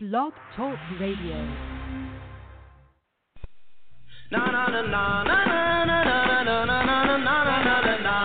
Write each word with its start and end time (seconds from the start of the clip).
Blog 0.00 0.32
Talk 0.54 0.78
Radio. 1.00 1.34
Na 4.30 4.46
na 4.46 4.68
na 4.70 4.82
na 4.86 5.24
na 5.24 5.44
na 5.44 5.82
na 5.82 6.02
na 6.04 6.44
na 6.44 6.84
na 6.86 7.02
na 7.02 7.16
na 7.18 8.18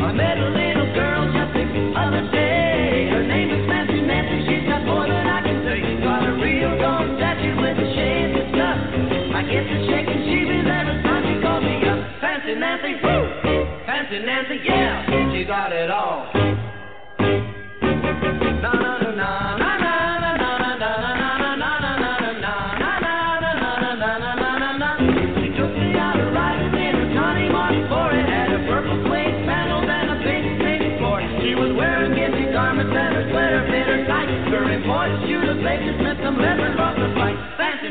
I 0.00 0.12
met 0.12 0.38
a 0.38 0.48
little 0.48 0.94
girl 0.94 1.26
just 1.30 1.52
the 1.52 1.92
other 1.94 2.30
day. 2.32 3.10
Her 3.10 3.22
name 3.22 3.56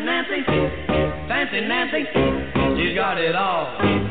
Nancy, 0.05 0.43
fancy 1.27 1.61
Nancy, 1.61 2.05
she's 2.77 2.95
got 2.95 3.17
it 3.17 3.35
all. 3.35 4.04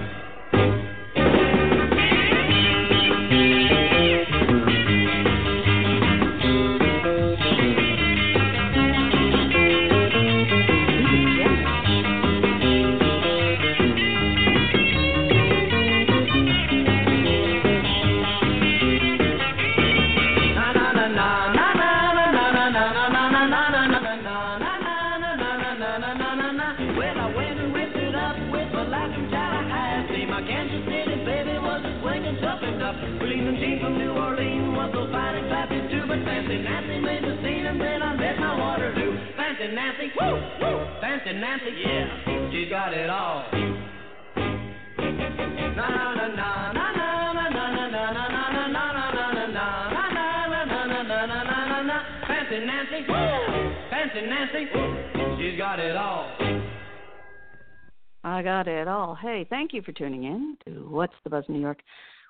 For 59.84 59.92
tuning 59.92 60.24
in 60.24 60.56
to 60.64 60.88
What's 60.88 61.14
the 61.24 61.30
Buzz 61.30 61.44
New 61.48 61.60
York 61.60 61.78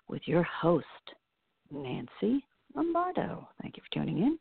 with 0.09 0.23
your 0.27 0.43
host, 0.43 0.87
Nancy 1.71 2.45
Lombardo. 2.75 3.49
Thank 3.63 3.77
you 3.77 3.83
for 3.83 3.95
tuning 3.95 4.19
in. 4.19 4.39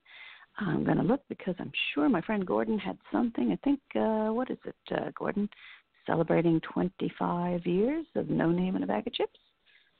I'm 0.57 0.83
going 0.83 0.97
to 0.97 1.03
look 1.03 1.21
because 1.29 1.55
I'm 1.59 1.71
sure 1.93 2.09
my 2.09 2.21
friend 2.21 2.45
Gordon 2.45 2.79
had 2.79 2.97
something. 3.11 3.51
I 3.51 3.59
think, 3.63 3.79
uh, 3.95 4.33
what 4.33 4.49
is 4.49 4.57
it, 4.65 4.75
uh, 4.95 5.11
Gordon? 5.17 5.47
Celebrating 6.07 6.59
25 6.61 7.65
years 7.65 8.05
of 8.15 8.29
No 8.29 8.49
Name 8.51 8.75
and 8.75 8.83
a 8.83 8.87
Bag 8.87 9.05
of 9.05 9.13
Chips. 9.13 9.39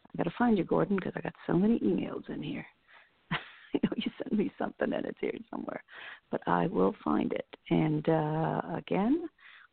I've 0.07 0.17
got 0.17 0.29
to 0.29 0.35
find 0.37 0.57
you, 0.57 0.63
Gordon, 0.63 0.95
because 0.95 1.13
I 1.15 1.21
got 1.21 1.35
so 1.45 1.53
many 1.53 1.79
emails 1.79 2.27
in 2.29 2.41
here. 2.41 2.65
I 3.31 3.37
know 3.83 3.91
you 3.95 4.11
sent 4.17 4.33
me 4.33 4.51
something 4.57 4.91
and 4.91 5.05
it's 5.05 5.19
here 5.21 5.33
somewhere, 5.51 5.83
but 6.31 6.41
I 6.47 6.67
will 6.67 6.95
find 7.03 7.31
it. 7.31 7.47
And 7.69 8.07
uh, 8.09 8.61
again, 8.75 9.29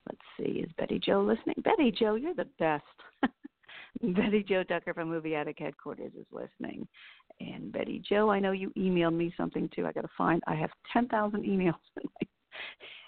Let's 0.08 0.20
see, 0.38 0.60
is 0.60 0.70
Betty 0.78 0.98
Jo 0.98 1.22
listening? 1.22 1.56
Betty 1.62 1.92
Jo, 1.92 2.14
you're 2.14 2.34
the 2.34 2.48
best. 2.58 2.84
Betty 4.02 4.42
Jo 4.42 4.62
Tucker 4.62 4.94
from 4.94 5.08
Movie 5.08 5.34
Addict 5.34 5.60
Headquarters 5.60 6.12
is 6.18 6.26
listening. 6.32 6.86
And 7.40 7.72
Betty 7.72 8.02
Jo, 8.08 8.30
I 8.30 8.38
know 8.40 8.52
you 8.52 8.70
emailed 8.76 9.14
me 9.14 9.32
something 9.36 9.68
too. 9.74 9.86
I 9.86 9.92
got 9.92 10.02
to 10.02 10.10
find. 10.16 10.42
I 10.46 10.54
have 10.54 10.70
ten 10.92 11.08
thousand 11.08 11.44
emails 11.44 11.74
in, 12.02 12.08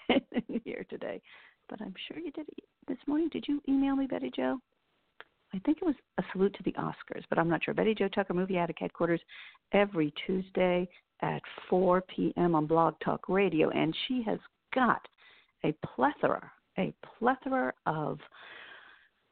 my, 0.09 0.21
in 0.49 0.61
here 0.63 0.85
today, 0.89 1.21
but 1.69 1.81
I'm 1.81 1.93
sure 2.07 2.19
you 2.19 2.31
did 2.31 2.47
this 2.87 2.97
morning. 3.07 3.29
Did 3.31 3.45
you 3.47 3.61
email 3.67 3.95
me, 3.95 4.07
Betty 4.07 4.31
Jo? 4.35 4.59
I 5.53 5.59
think 5.59 5.77
it 5.81 5.85
was 5.85 5.95
a 6.17 6.23
salute 6.31 6.55
to 6.55 6.63
the 6.63 6.73
Oscars, 6.73 7.23
but 7.29 7.37
I'm 7.37 7.49
not 7.49 7.63
sure. 7.63 7.73
Betty 7.75 7.93
Jo 7.93 8.07
Tucker, 8.07 8.33
Movie 8.33 8.57
Addict 8.57 8.79
Headquarters, 8.79 9.21
every 9.71 10.11
Tuesday 10.25 10.87
at 11.21 11.41
4 11.69 12.01
p.m. 12.01 12.55
on 12.55 12.65
Blog 12.65 12.95
Talk 13.03 13.29
Radio, 13.29 13.69
and 13.69 13.95
she 14.07 14.23
has 14.25 14.39
got 14.73 15.01
a 15.63 15.73
plethora 15.95 16.51
a 16.77 16.93
plethora 17.19 17.73
of 17.85 18.19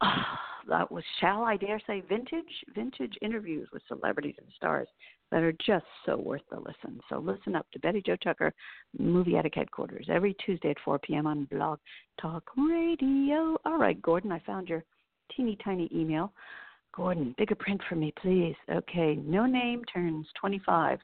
uh, 0.02 0.08
that 0.70 0.92
was 0.92 1.04
shall 1.20 1.44
I 1.44 1.58
dare 1.58 1.82
say 1.88 2.02
vintage 2.08 2.66
vintage 2.76 3.18
interviews 3.22 3.68
with 3.74 3.82
celebrities 3.88 4.36
and 4.38 4.48
stars 4.56 4.88
that 5.32 5.44
are 5.44 5.54
just 5.66 5.86
so 6.06 6.18
worth 6.18 6.42
the 6.52 6.58
listen. 6.58 7.00
So 7.10 7.18
listen 7.18 7.56
up 7.56 7.66
to 7.72 7.80
Betty 7.80 8.02
Jo 8.06 8.16
Tucker, 8.18 8.54
Movie 8.98 9.38
Addict 9.38 9.56
Headquarters, 9.56 10.08
every 10.10 10.36
Tuesday 10.46 10.72
at 10.72 10.78
4 10.84 11.00
p.m. 11.00 11.26
on 11.26 11.46
Blog 11.46 11.80
Talk 12.20 12.44
Radio. 12.58 13.58
All 13.66 13.78
right, 13.78 14.00
Gordon, 14.02 14.32
I 14.32 14.40
found 14.40 14.68
your 14.68 14.84
teeny 15.36 15.58
tiny 15.64 15.90
email. 15.96 16.34
Gordon, 16.94 17.34
bigger 17.38 17.56
print 17.56 17.82
for 17.88 17.96
me, 17.96 18.14
please. 18.22 18.56
Okay, 18.70 19.16
No 19.24 19.46
Name 19.46 19.84
turns 19.86 20.28
25. 20.40 21.00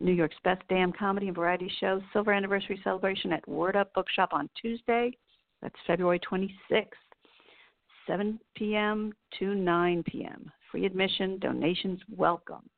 New 0.00 0.12
York's 0.12 0.36
best 0.44 0.62
damn 0.70 0.92
comedy 0.92 1.26
and 1.26 1.36
variety 1.36 1.70
show, 1.80 2.00
silver 2.12 2.32
anniversary 2.32 2.80
celebration 2.82 3.32
at 3.32 3.46
Word 3.46 3.76
Up 3.76 3.92
Bookshop 3.92 4.30
on 4.32 4.48
Tuesday. 4.60 5.10
That's 5.62 5.74
February 5.86 6.20
26th, 6.20 6.86
7 8.06 8.38
p.m. 8.56 9.12
to 9.38 9.54
9 9.54 10.02
p.m. 10.04 10.50
Free 10.70 10.86
admission, 10.86 11.38
donations 11.38 12.00
welcome. 12.08 12.68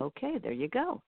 Okay, 0.00 0.38
there 0.42 0.52
you 0.52 0.68
go. 0.68 1.02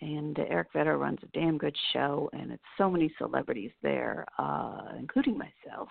And 0.00 0.38
Eric 0.38 0.68
Vetter 0.72 0.98
runs 0.98 1.18
a 1.22 1.38
damn 1.38 1.58
good 1.58 1.76
show, 1.92 2.30
and 2.32 2.52
it's 2.52 2.62
so 2.76 2.88
many 2.88 3.12
celebrities 3.18 3.72
there, 3.82 4.24
uh, 4.38 4.92
including 4.98 5.36
myself, 5.36 5.88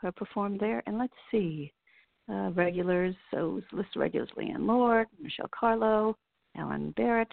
who 0.00 0.08
have 0.08 0.16
performed 0.16 0.58
there. 0.58 0.82
And 0.86 0.98
let's 0.98 1.12
see, 1.30 1.72
uh, 2.28 2.50
regulars, 2.54 3.14
so 3.30 3.60
list 3.72 3.90
regulars 3.96 4.30
Leanne 4.36 4.66
Lord, 4.66 5.06
Michelle 5.20 5.50
Carlo, 5.58 6.16
Alan 6.56 6.90
Barrett, 6.96 7.32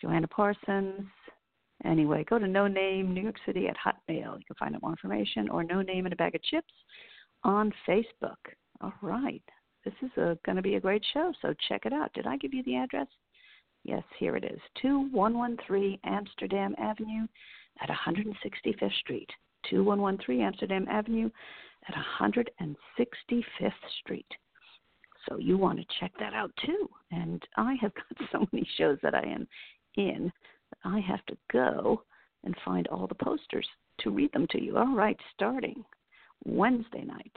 Joanna 0.00 0.28
Parsons, 0.28 1.06
Anyway, 1.84 2.24
go 2.28 2.38
to 2.38 2.46
No 2.46 2.66
Name 2.66 3.12
New 3.12 3.22
York 3.22 3.36
City 3.44 3.68
at 3.68 3.76
Hotmail. 3.76 4.38
You 4.38 4.44
can 4.46 4.56
find 4.58 4.74
out 4.74 4.82
more 4.82 4.92
information 4.92 5.48
or 5.48 5.64
No 5.64 5.82
Name 5.82 6.06
and 6.06 6.12
a 6.12 6.16
Bag 6.16 6.34
of 6.34 6.42
Chips 6.42 6.72
on 7.42 7.72
Facebook. 7.88 8.36
All 8.80 8.94
right. 9.02 9.42
This 9.84 9.94
is 10.02 10.10
uh, 10.16 10.34
going 10.46 10.56
to 10.56 10.62
be 10.62 10.76
a 10.76 10.80
great 10.80 11.04
show, 11.12 11.32
so 11.42 11.54
check 11.68 11.84
it 11.84 11.92
out. 11.92 12.12
Did 12.14 12.26
I 12.26 12.36
give 12.38 12.54
you 12.54 12.62
the 12.64 12.76
address? 12.76 13.08
Yes, 13.82 14.02
here 14.18 14.34
it 14.34 14.44
is 14.44 14.58
2113 14.80 15.98
Amsterdam 16.04 16.74
Avenue 16.78 17.26
at 17.82 17.90
165th 17.90 18.98
Street. 19.00 19.28
2113 19.68 20.40
Amsterdam 20.40 20.86
Avenue 20.88 21.28
at 21.88 21.94
165th 22.20 23.72
Street. 24.00 24.26
So 25.28 25.38
you 25.38 25.58
want 25.58 25.78
to 25.78 25.84
check 26.00 26.12
that 26.18 26.32
out 26.32 26.50
too. 26.64 26.88
And 27.10 27.42
I 27.56 27.76
have 27.80 27.92
got 28.18 28.28
so 28.32 28.46
many 28.52 28.66
shows 28.78 28.98
that 29.02 29.14
I 29.14 29.22
am 29.22 29.46
in 29.96 30.32
I 30.84 31.00
have 31.00 31.24
to 31.26 31.36
go 31.52 32.02
and 32.44 32.54
find 32.64 32.86
all 32.88 33.06
the 33.06 33.14
posters 33.14 33.66
to 34.00 34.10
read 34.10 34.32
them 34.32 34.46
to 34.50 34.62
you. 34.62 34.76
All 34.76 34.94
right, 34.94 35.18
starting 35.34 35.84
Wednesday 36.44 37.04
night. 37.04 37.32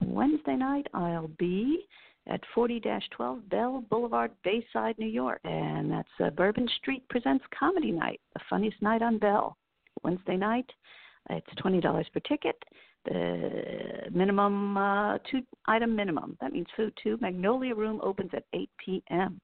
Wednesday 0.00 0.56
night, 0.56 0.86
I'll 0.92 1.30
be 1.38 1.86
at 2.26 2.40
40 2.54 2.80
12 3.10 3.48
Bell 3.48 3.84
Boulevard, 3.90 4.30
Bayside, 4.42 4.98
New 4.98 5.06
York. 5.06 5.40
And 5.44 5.90
that's 5.90 6.08
uh, 6.20 6.30
Bourbon 6.30 6.68
Street 6.78 7.06
Presents 7.08 7.44
Comedy 7.58 7.92
Night, 7.92 8.20
the 8.34 8.40
funniest 8.48 8.80
night 8.82 9.02
on 9.02 9.18
Bell. 9.18 9.56
Wednesday 10.02 10.36
night, 10.36 10.70
it's 11.30 11.46
$20 11.62 11.82
per 12.12 12.20
ticket. 12.20 12.56
The 13.04 14.10
minimum, 14.10 14.76
uh, 14.76 15.18
two 15.30 15.42
item 15.66 15.94
minimum. 15.94 16.38
That 16.40 16.52
means 16.52 16.66
food 16.74 16.92
too. 17.02 17.18
Magnolia 17.20 17.74
Room 17.74 18.00
opens 18.02 18.30
at 18.32 18.44
8 18.54 18.70
p.m. 18.84 19.40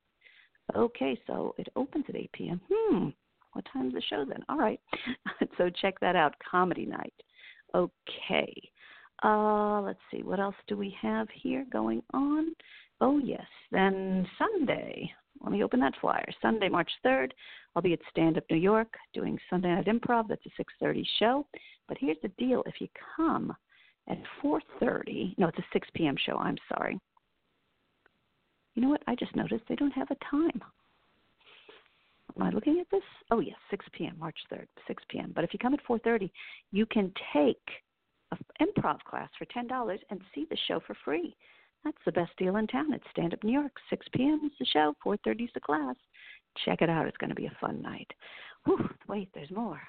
Okay, 0.76 1.18
so 1.26 1.54
it 1.58 1.68
opens 1.76 2.04
at 2.08 2.16
8 2.16 2.32
p.m. 2.32 2.60
Hmm, 2.70 3.08
what 3.52 3.64
time's 3.72 3.94
the 3.94 4.02
show 4.02 4.24
then? 4.28 4.44
All 4.48 4.58
right, 4.58 4.80
so 5.58 5.70
check 5.80 5.98
that 6.00 6.16
out. 6.16 6.34
Comedy 6.50 6.86
night. 6.86 7.14
Okay. 7.74 8.70
Uh, 9.22 9.82
let's 9.82 9.98
see, 10.10 10.22
what 10.22 10.40
else 10.40 10.54
do 10.66 10.76
we 10.76 10.96
have 11.00 11.28
here 11.34 11.66
going 11.70 12.02
on? 12.14 12.54
Oh, 13.00 13.18
yes. 13.18 13.44
Then 13.70 14.26
Sunday. 14.38 15.10
let 15.42 15.52
me 15.52 15.62
open 15.62 15.80
that 15.80 15.94
flyer. 16.00 16.26
Sunday, 16.40 16.68
March 16.68 16.90
3rd, 17.04 17.30
I'll 17.74 17.82
be 17.82 17.92
at 17.92 18.00
Stand 18.10 18.38
Up 18.38 18.44
New 18.50 18.56
York 18.56 18.94
doing 19.14 19.38
Sunday 19.48 19.68
Night 19.74 19.86
Improv. 19.86 20.28
That's 20.28 20.44
a 20.46 20.62
6:30 20.84 21.04
show. 21.18 21.46
But 21.88 21.98
here's 21.98 22.20
the 22.22 22.28
deal: 22.38 22.62
if 22.66 22.80
you 22.80 22.88
come 23.16 23.54
at 24.08 24.18
4:30, 24.42 25.38
no, 25.38 25.48
it's 25.48 25.58
a 25.58 25.64
6 25.72 25.88
p.m. 25.94 26.16
show. 26.16 26.36
I'm 26.36 26.58
sorry. 26.74 26.98
You 28.74 28.82
know 28.82 28.88
what? 28.88 29.02
I 29.06 29.14
just 29.14 29.34
noticed 29.36 29.64
they 29.68 29.76
don't 29.76 29.90
have 29.92 30.10
a 30.10 30.16
time. 30.30 30.62
Am 32.36 32.42
I 32.42 32.50
looking 32.50 32.78
at 32.80 32.90
this? 32.90 33.02
Oh 33.30 33.40
yes, 33.40 33.56
6 33.70 33.84
p.m. 33.92 34.16
March 34.18 34.36
3rd, 34.52 34.66
6 34.86 35.02
p.m. 35.08 35.32
But 35.34 35.44
if 35.44 35.52
you 35.52 35.58
come 35.58 35.74
at 35.74 35.84
4:30, 35.84 36.30
you 36.70 36.86
can 36.86 37.12
take 37.32 37.58
an 38.30 38.38
improv 38.60 39.00
class 39.00 39.28
for 39.38 39.44
ten 39.46 39.66
dollars 39.66 40.00
and 40.10 40.20
see 40.34 40.46
the 40.48 40.56
show 40.68 40.80
for 40.86 40.96
free. 41.04 41.36
That's 41.84 41.98
the 42.04 42.12
best 42.12 42.30
deal 42.36 42.56
in 42.56 42.66
town. 42.66 42.92
It's 42.92 43.04
Stand 43.10 43.32
Up 43.32 43.42
New 43.42 43.52
York. 43.52 43.72
6 43.88 44.06
p.m. 44.12 44.40
is 44.44 44.52
the 44.58 44.66
show. 44.66 44.94
4:30 45.04 45.44
is 45.44 45.50
the 45.54 45.60
class. 45.60 45.96
Check 46.64 46.82
it 46.82 46.90
out. 46.90 47.06
It's 47.06 47.16
going 47.16 47.30
to 47.30 47.36
be 47.36 47.46
a 47.46 47.56
fun 47.60 47.80
night. 47.82 48.10
Whew, 48.64 48.88
wait, 49.08 49.28
there's 49.34 49.50
more. 49.50 49.80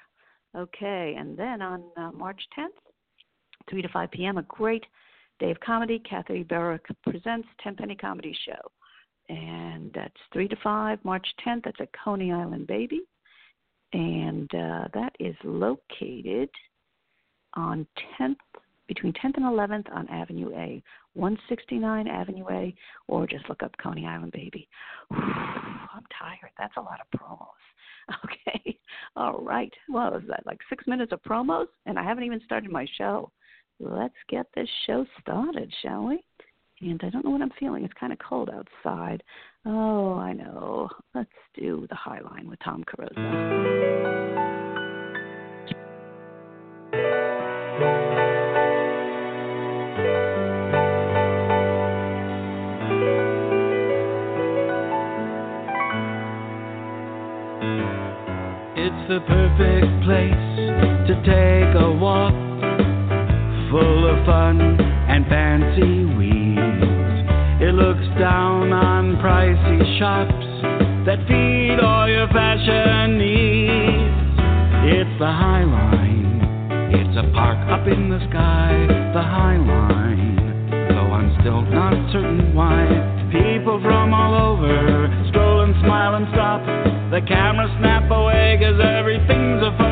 Okay, 0.56 1.14
and 1.18 1.36
then 1.36 1.62
on 1.62 1.82
uh, 1.96 2.12
March 2.12 2.40
10th, 2.58 2.68
3 3.70 3.82
to 3.82 3.88
5 3.88 4.10
p.m., 4.10 4.38
a 4.38 4.42
great 4.42 4.84
of 5.40 5.60
comedy. 5.60 6.00
Kathy 6.08 6.42
Barrick 6.42 6.84
presents 7.02 7.48
Tenpenny 7.62 7.96
Comedy 7.96 8.36
Show. 8.46 8.70
And 9.28 9.90
that's 9.94 10.14
3 10.32 10.48
to 10.48 10.56
5, 10.62 10.98
March 11.04 11.26
10th. 11.46 11.64
That's 11.64 11.80
at 11.80 11.88
Coney 12.04 12.32
Island 12.32 12.66
Baby. 12.66 13.00
And 13.92 14.52
uh, 14.54 14.88
that 14.94 15.12
is 15.20 15.36
located 15.44 16.50
on 17.54 17.86
10th, 18.20 18.36
between 18.88 19.12
10th 19.12 19.36
and 19.36 19.44
11th 19.44 19.94
on 19.94 20.08
Avenue 20.08 20.50
A, 20.54 20.82
169 21.14 22.08
Avenue 22.08 22.46
A, 22.50 22.74
or 23.08 23.26
just 23.26 23.48
look 23.48 23.62
up 23.62 23.76
Coney 23.82 24.06
Island 24.06 24.32
Baby. 24.32 24.68
I'm 25.10 26.04
tired. 26.18 26.50
That's 26.58 26.76
a 26.76 26.80
lot 26.80 27.00
of 27.00 27.20
promos. 27.20 27.46
Okay. 28.24 28.76
All 29.14 29.38
right. 29.38 29.72
Well, 29.88 30.16
is 30.16 30.24
that 30.26 30.44
like 30.44 30.58
six 30.68 30.84
minutes 30.88 31.12
of 31.12 31.22
promos? 31.22 31.68
And 31.86 31.96
I 31.96 32.02
haven't 32.02 32.24
even 32.24 32.40
started 32.44 32.68
my 32.70 32.84
show. 32.98 33.30
Let's 33.84 34.14
get 34.28 34.46
this 34.54 34.68
show 34.86 35.04
started, 35.20 35.72
shall 35.82 36.04
we? 36.06 36.22
And 36.82 37.00
I 37.02 37.10
don't 37.10 37.24
know 37.24 37.32
what 37.32 37.42
I'm 37.42 37.50
feeling. 37.58 37.84
It's 37.84 37.92
kind 37.98 38.12
of 38.12 38.18
cold 38.20 38.48
outside. 38.48 39.24
Oh, 39.66 40.14
I 40.14 40.32
know. 40.32 40.88
Let's 41.14 41.30
do 41.56 41.86
the 41.90 41.96
High 41.96 42.20
Line 42.20 42.48
with 42.48 42.60
Tom 42.64 42.84
Carosa. 42.84 43.10
It's 58.76 59.08
the 59.08 59.20
perfect 59.26 60.04
place 60.04 60.30
to 61.08 61.14
take 61.24 61.74
a 61.82 61.92
walk, 61.92 62.32
full 63.82 64.06
of 64.06 64.24
fun 64.24 64.60
and 65.10 65.26
fancy 65.26 66.06
weeds. 66.14 67.18
It 67.58 67.74
looks 67.74 68.06
down 68.18 68.72
on 68.72 69.18
pricey 69.18 69.82
shops 69.98 70.46
that 71.06 71.18
feed 71.26 71.82
all 71.82 72.06
your 72.08 72.28
fashion 72.28 73.18
needs. 73.18 74.14
It's 74.86 75.14
the 75.18 75.26
High 75.26 75.66
Line. 75.66 76.94
It's 76.94 77.16
a 77.18 77.26
park 77.34 77.58
up 77.74 77.86
in 77.88 78.08
the 78.08 78.20
sky, 78.30 78.70
the 79.14 79.22
High 79.22 79.58
Line. 79.58 80.38
Though 80.70 81.10
I'm 81.18 81.34
still 81.40 81.62
not 81.62 81.94
certain 82.12 82.54
why. 82.54 82.86
People 83.34 83.80
from 83.82 84.14
all 84.14 84.54
over 84.54 85.10
stroll 85.30 85.62
and 85.62 85.74
smile 85.82 86.14
and 86.14 86.26
stop. 86.30 86.62
The 87.10 87.22
camera 87.26 87.66
snap 87.80 88.10
away 88.10 88.58
cause 88.60 88.78
everything's 88.78 89.62
a 89.62 89.74
photo 89.78 89.91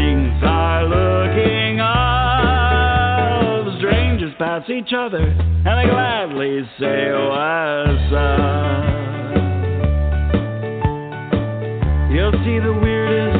things 0.00 0.32
are 0.42 0.84
looking 0.88 1.80
up. 1.80 3.66
Strangers 3.78 4.34
pass 4.38 4.68
each 4.70 4.92
other 4.96 5.18
and 5.18 5.74
they 5.78 5.84
gladly 5.90 6.62
say 6.78 7.12
what's 7.12 8.12
up. 8.16 8.88
You'll 12.10 12.38
see 12.44 12.58
the 12.58 12.72
weirdest 12.82 13.39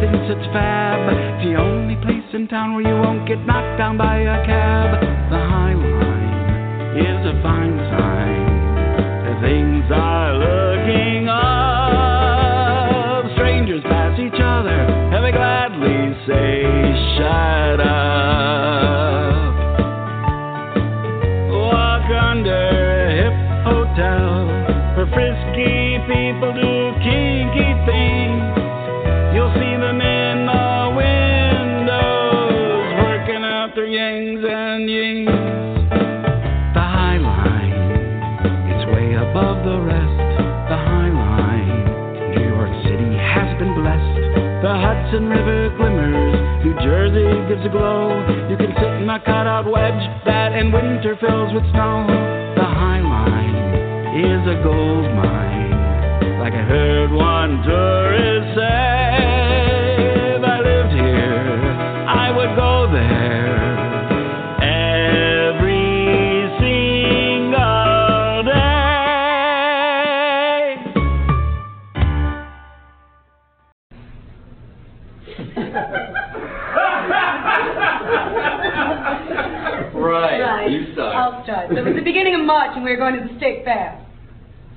Thinks 0.00 0.28
it's 0.28 0.46
fab. 0.52 1.08
The 1.40 1.54
only 1.56 1.96
place 2.04 2.28
in 2.34 2.48
town 2.48 2.74
where 2.74 2.84
you 2.84 3.00
won't 3.00 3.26
get 3.26 3.40
knocked 3.46 3.78
down 3.78 3.96
by 3.96 4.18
a 4.18 4.44
cab. 4.44 5.00
The 5.00 5.40
High 5.40 5.72
Line 5.72 7.00
is 7.00 7.20
a 7.24 7.40
fine 7.42 7.85
Hudson 45.06 45.28
River 45.28 45.70
glimmers, 45.76 46.64
New 46.64 46.74
Jersey 46.82 47.30
gives 47.46 47.64
a 47.64 47.68
glow. 47.68 48.10
You 48.50 48.56
can 48.56 48.74
sit 48.74 48.92
in 49.00 49.08
a 49.08 49.20
cutout 49.20 49.64
wedge 49.64 50.02
that 50.24 50.52
in 50.52 50.72
winter 50.72 51.16
fills 51.20 51.54
with 51.54 51.62
snow. 51.70 52.10
The 52.56 52.64
High 52.64 53.02
Line 53.06 53.54
is 54.18 54.42
a 54.50 54.60
gold 54.64 55.06
mine, 55.14 56.40
like 56.40 56.54
I 56.54 56.62
heard 56.66 57.12
one 57.12 57.62
going 83.66 83.78
to 83.78 83.84
the 83.84 83.98
state 83.98 83.98
fair. 83.98 84.06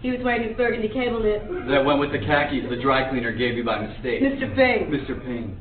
He 0.01 0.11
was 0.11 0.19
wearing 0.23 0.47
his 0.47 0.55
burgundy 0.57 0.87
cable 0.87 1.19
knit. 1.21 1.43
That 1.67 1.83
went 1.85 1.99
with 1.99 2.11
the 2.11 2.19
khakis 2.19 2.69
the 2.69 2.77
dry 2.81 3.09
cleaner 3.09 3.31
gave 3.31 3.55
you 3.57 3.63
by 3.63 3.85
mistake. 3.85 4.21
Mr. 4.23 4.55
Ping. 4.55 4.89
Mr. 4.89 5.15
Ping. 5.25 5.57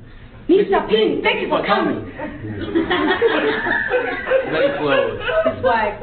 Mr. 0.49 0.89
Ping, 0.89 1.21
thank 1.23 1.43
you 1.43 1.49
for 1.49 1.61
coming. 1.67 2.07
Very 4.49 4.79
clothes. 4.79 5.21
His 5.55 5.63
wife. 5.65 6.01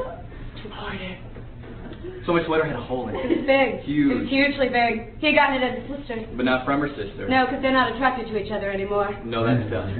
So 2.27 2.33
my 2.33 2.43
sweater 2.45 2.65
had 2.65 2.75
a 2.75 2.81
hole 2.81 3.07
in 3.09 3.15
It 3.15 3.25
it. 3.31 3.37
was 3.37 3.45
big. 3.45 3.79
Huge. 3.85 4.11
It 4.11 4.15
was 4.21 4.29
hugely 4.29 4.69
big. 4.69 5.17
He 5.19 5.33
got 5.33 5.53
it 5.55 5.61
as 5.63 5.77
a 5.77 5.87
sister. 5.97 6.25
But 6.35 6.45
not 6.45 6.65
from 6.65 6.81
her 6.81 6.89
sister. 6.89 7.27
No, 7.29 7.45
because 7.45 7.61
they're 7.61 7.71
not 7.71 7.93
attracted 7.95 8.27
to 8.27 8.37
each 8.37 8.51
other 8.51 8.71
anymore. 8.71 9.15
No, 9.23 9.45
that's 9.45 9.69
done. 9.69 9.93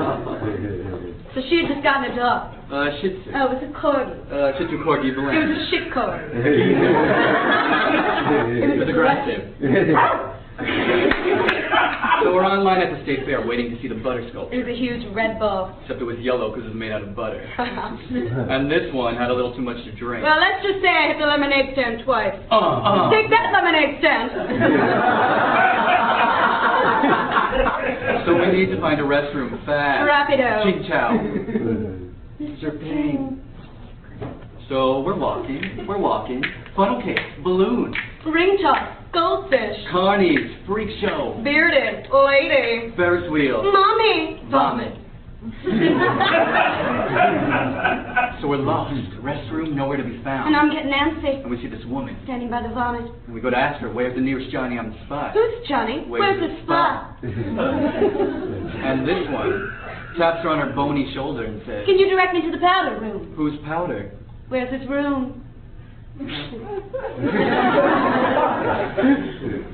So 1.34 1.40
she 1.50 1.56
had 1.62 1.66
just 1.68 1.82
gotten 1.82 2.12
a 2.12 2.16
dog. 2.16 2.54
Uh, 2.70 2.90
Shih 3.02 3.10
Tzu. 3.20 3.30
Oh, 3.34 3.50
it 3.50 3.54
was 3.58 3.62
a 3.66 3.68
corgi. 3.74 4.14
Uh, 4.30 4.54
Shih 4.56 4.66
Tzu 4.70 4.78
Corgi 4.86 5.10
It 5.10 5.18
was 5.18 5.26
blend. 5.26 5.50
a 5.50 5.66
shit 5.70 5.90
corgi. 5.90 6.30
it 8.62 8.78
was 8.78 8.86
aggressive. 8.88 9.42
so 12.22 12.30
we're 12.32 12.46
online 12.46 12.78
at 12.80 12.94
the 12.94 13.02
state 13.02 13.24
fair 13.26 13.42
waiting 13.44 13.74
to 13.74 13.76
see 13.82 13.88
the 13.90 13.96
butter 13.98 14.22
sculpture. 14.30 14.54
It 14.54 14.58
was 14.62 14.68
a 14.70 14.76
huge 14.78 15.02
red 15.12 15.40
bull. 15.42 15.74
Except 15.82 15.98
it 16.00 16.04
was 16.06 16.14
yellow 16.22 16.50
because 16.54 16.62
it 16.64 16.68
was 16.70 16.78
made 16.78 16.92
out 16.94 17.02
of 17.02 17.16
butter. 17.18 17.42
And 17.58 18.70
this 18.70 18.86
one 18.94 19.16
had 19.18 19.30
a 19.30 19.34
little 19.34 19.50
too 19.54 19.62
much 19.62 19.82
to 19.84 19.90
drink. 19.98 20.22
Well, 20.22 20.38
let's 20.38 20.62
just 20.62 20.78
say 20.80 20.86
I 20.88 21.08
hit 21.10 21.18
the 21.18 21.26
lemonade 21.26 21.72
stand 21.74 22.04
twice. 22.06 22.38
uh, 22.50 22.54
uh. 22.54 23.10
Take 23.10 23.26
that 23.34 23.50
lemonade 23.50 23.98
stand. 23.98 24.30
So 28.26 28.34
we 28.34 28.46
need 28.52 28.70
to 28.74 28.80
find 28.80 29.00
a 29.00 29.04
restroom 29.04 29.64
fast. 29.66 30.08
Rapido. 30.08 30.64
Ching 30.64 30.84
chow. 30.88 31.10
Mr. 32.40 32.80
Ping. 32.80 33.40
So 34.68 35.00
we're 35.00 35.18
walking, 35.18 35.84
we're 35.86 35.98
walking. 35.98 36.42
Funnel 36.74 37.02
cake, 37.02 37.18
balloon, 37.42 37.94
Ring 38.26 38.56
toss, 38.62 38.96
goldfish, 39.12 39.76
carnies, 39.92 40.66
freak 40.66 40.88
show, 41.02 41.38
bearded, 41.44 42.06
lady, 42.10 42.96
Ferris 42.96 43.30
wheel, 43.30 43.62
mommy, 43.62 44.40
vomit. 44.50 45.03
So 48.40 48.48
we're 48.48 48.56
lost. 48.58 48.94
Restroom, 49.22 49.74
nowhere 49.74 49.96
to 49.96 50.04
be 50.04 50.20
found. 50.22 50.48
And 50.48 50.56
I'm 50.56 50.70
getting 50.72 50.90
Nancy, 50.90 51.40
And 51.42 51.50
we 51.50 51.60
see 51.60 51.68
this 51.68 51.84
woman. 51.86 52.16
standing 52.24 52.50
by 52.50 52.62
the 52.62 52.68
vomit. 52.70 53.10
And 53.26 53.34
we 53.34 53.40
go 53.40 53.50
to 53.50 53.56
ask 53.56 53.80
her, 53.80 53.90
where's 53.92 54.14
the 54.14 54.20
nearest 54.20 54.50
Johnny 54.50 54.78
on 54.78 54.90
the 54.90 54.96
spot? 55.06 55.32
Who's 55.34 55.66
Johnny? 55.68 56.04
Where's 56.08 56.20
Where's 56.20 56.40
the 56.40 56.48
the 56.56 56.62
spot? 56.64 57.16
And 57.22 59.06
this 59.08 59.26
one 59.30 59.70
taps 60.18 60.42
her 60.42 60.48
on 60.50 60.58
her 60.66 60.72
bony 60.74 61.10
shoulder 61.14 61.44
and 61.44 61.60
says, 61.66 61.84
Can 61.86 61.98
you 61.98 62.08
direct 62.08 62.34
me 62.34 62.42
to 62.42 62.50
the 62.50 62.58
powder 62.58 62.98
room? 63.00 63.34
Who's 63.36 63.58
powder? 63.64 64.10
Where's 64.48 64.72
his 64.72 64.88
room? 64.88 65.40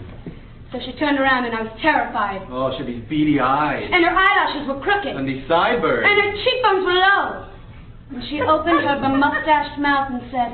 So 0.73 0.79
she 0.87 0.93
turned 1.03 1.19
around 1.19 1.47
and 1.47 1.55
I 1.55 1.63
was 1.67 1.75
terrified. 1.83 2.47
Oh, 2.47 2.71
she 2.73 2.79
had 2.79 2.87
these 2.87 3.03
beady 3.11 3.41
eyes. 3.43 3.91
And 3.91 4.05
her 4.07 4.15
eyelashes 4.15 4.69
were 4.71 4.79
crooked. 4.79 5.11
And 5.17 5.27
these 5.27 5.43
sideburns. 5.51 6.07
And 6.07 6.15
her 6.23 6.31
cheekbones 6.47 6.85
were 6.87 6.95
low. 6.95 7.51
And 8.15 8.23
she 8.31 8.39
opened 8.43 8.87
her 8.87 8.99
mustached 9.11 9.79
mouth 9.83 10.15
and 10.15 10.23
said, 10.31 10.51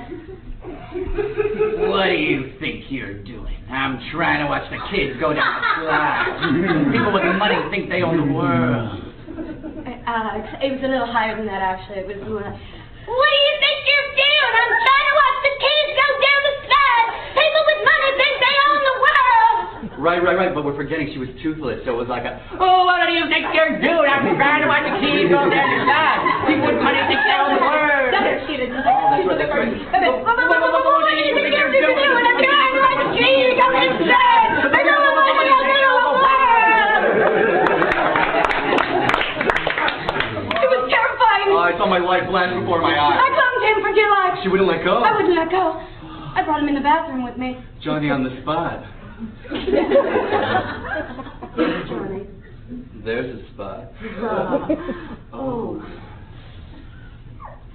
What 1.93 2.09
do 2.09 2.17
you 2.17 2.57
think 2.61 2.89
you're 2.89 3.21
doing? 3.25 3.53
I'm 3.69 4.01
trying 4.13 4.41
to 4.41 4.49
watch 4.49 4.65
the 4.73 4.81
kids 4.89 5.21
go 5.21 5.37
down 5.37 5.53
the 5.53 5.85
slide. 5.85 6.33
People 6.97 7.13
with 7.13 7.29
money 7.37 7.61
think 7.69 7.93
they 7.93 8.01
own 8.01 8.17
the 8.17 8.33
world. 8.33 9.05
uh, 9.37 10.65
it 10.65 10.71
was 10.73 10.81
a 10.81 10.89
little 10.89 11.13
higher 11.13 11.37
than 11.37 11.45
that 11.45 11.61
actually. 11.61 12.01
It 12.05 12.09
was 12.09 12.21
more 12.25 12.41
like, 12.41 12.57
What 12.57 13.29
do 13.29 13.39
you 13.53 13.55
think 13.61 13.77
you're 13.85 14.11
doing? 14.17 14.49
I'm 14.65 14.73
trying 14.81 15.07
to 15.13 15.15
watch 15.21 15.39
the 15.45 15.55
kids 15.61 15.89
go 15.93 16.07
down 16.25 16.41
the 16.41 16.55
slide. 16.65 17.07
People 17.37 17.63
with 17.69 17.81
money 17.85 18.09
think 18.17 18.33
they 18.41 18.53
own 18.56 18.56
the 18.56 18.56
world. 18.56 18.56
Right, 20.07 20.23
right, 20.23 20.39
right, 20.39 20.55
but 20.55 20.63
we're 20.63 20.79
forgetting 20.79 21.11
she 21.11 21.19
was 21.19 21.27
toothless, 21.43 21.83
so 21.83 21.99
it 21.99 21.99
was 21.99 22.07
like 22.07 22.23
a, 22.23 22.39
Oh, 22.63 22.87
what 22.87 23.03
do 23.03 23.11
you 23.11 23.27
think 23.27 23.51
you're 23.51 23.75
doing? 23.83 24.07
I'm 24.07 24.23
trying 24.39 24.63
to 24.63 24.71
watch 24.71 24.87
the 24.87 25.03
kids 25.03 25.27
go 25.35 25.43
down 25.51 25.51
the 25.51 25.83
slide. 25.83 26.47
People 26.47 26.71
with 26.71 26.79
money 26.79 27.03
think 27.11 27.27
they 27.27 27.35
own 27.35 27.59
the 27.59 27.67
world. 27.67 28.15
That's 28.15 28.23
what 28.23 28.39
she 28.47 28.55
did. 28.55 28.71
Oh, 28.71 28.87
that's 28.87 29.51
right, 29.51 29.67
that's 29.91 30.07
right. 30.07 30.23
What 30.23 31.11
do 31.11 31.27
you 31.27 31.35
think 31.35 31.51
you're 31.59 31.75
doing? 31.75 31.99
I'm 32.23 32.39
trying 32.39 32.75
to 32.79 32.81
watch 32.87 33.03
the 33.03 33.19
kids 33.19 33.59
go 33.59 33.67
down 33.67 33.99
the 33.99 34.07
slide. 34.07 34.63
People 34.63 34.95
with 34.95 35.19
money 35.19 35.43
think 35.43 35.59
they 35.67 35.83
own 35.91 35.99
the 36.07 36.15
world. 36.23 36.87
It 40.55 40.69
was 40.71 40.83
terrifying. 40.87 41.51
Oh, 41.51 41.67
I 41.67 41.75
saw 41.83 41.91
my 41.91 41.99
life 41.99 42.31
flash 42.31 42.55
before 42.55 42.79
my 42.79 42.95
eyes. 42.95 43.27
clung 43.27 43.55
to 43.59 43.67
him 43.75 43.79
for 43.83 43.91
dear 43.91 44.07
life. 44.15 44.39
She 44.47 44.55
wouldn't 44.55 44.71
let 44.71 44.87
go. 44.87 45.03
I 45.03 45.19
wouldn't 45.19 45.35
let 45.35 45.51
go. 45.51 45.83
I 46.39 46.47
brought 46.47 46.63
him 46.63 46.71
in 46.71 46.79
the 46.79 46.87
bathroom 46.87 47.27
with 47.27 47.35
me. 47.35 47.59
Johnny 47.83 48.07
on 48.07 48.23
the 48.23 48.31
spot. 48.47 48.87
Johnny. 51.89 52.27
There's 53.05 53.39
a 53.39 53.53
spot. 53.53 53.93
Oh. 55.33 55.81
oh. 55.83 55.83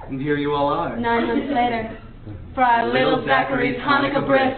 And 0.08 0.20
here 0.20 0.38
you 0.38 0.54
all 0.54 0.68
are. 0.68 0.98
Nine 0.98 1.28
months 1.28 1.48
later, 1.48 1.98
for 2.54 2.64
our 2.64 2.88
little 2.92 3.24
Zachary's 3.26 3.80
Hanukkah 3.80 4.26
bris. 4.26 4.54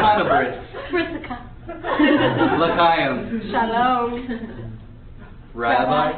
Hanukkah. 0.00 0.62
Brisika. 0.90 1.36
L'chaim. 2.58 3.42
Shalom. 3.50 4.68
Rabbi. 5.54 6.12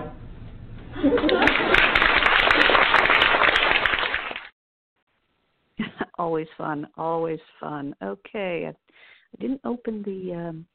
Always 6.24 6.46
fun, 6.56 6.88
always 6.96 7.38
fun. 7.60 7.94
Okay, 8.02 8.64
I, 8.66 8.70
I 8.70 9.42
didn't 9.42 9.60
open 9.66 10.02
the 10.02 10.32
um, 10.34 10.66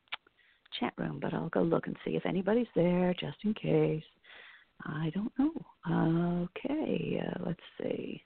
chat 0.79 0.93
room, 0.95 1.17
but 1.19 1.33
I'll 1.33 1.49
go 1.49 1.63
look 1.63 1.87
and 1.87 1.95
see 2.05 2.11
if 2.11 2.23
anybody's 2.27 2.67
there, 2.75 3.15
just 3.19 3.37
in 3.43 3.55
case. 3.55 4.03
I 4.83 5.11
don't 5.15 5.33
know. 5.39 6.45
Okay, 6.55 7.19
uh, 7.25 7.43
let's 7.43 7.59
see. 7.81 8.23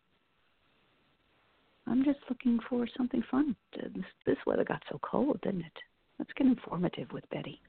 I'm 1.87 2.03
just 2.03 2.19
looking 2.29 2.59
for 2.69 2.85
something 2.97 3.23
fun. 3.31 3.55
This, 3.73 4.03
this 4.25 4.37
weather 4.45 4.65
got 4.65 4.83
so 4.91 4.99
cold, 5.01 5.39
didn't 5.43 5.61
it? 5.61 5.77
Let's 6.19 6.31
get 6.37 6.47
informative 6.47 7.07
with 7.13 7.23
Betty. 7.29 7.61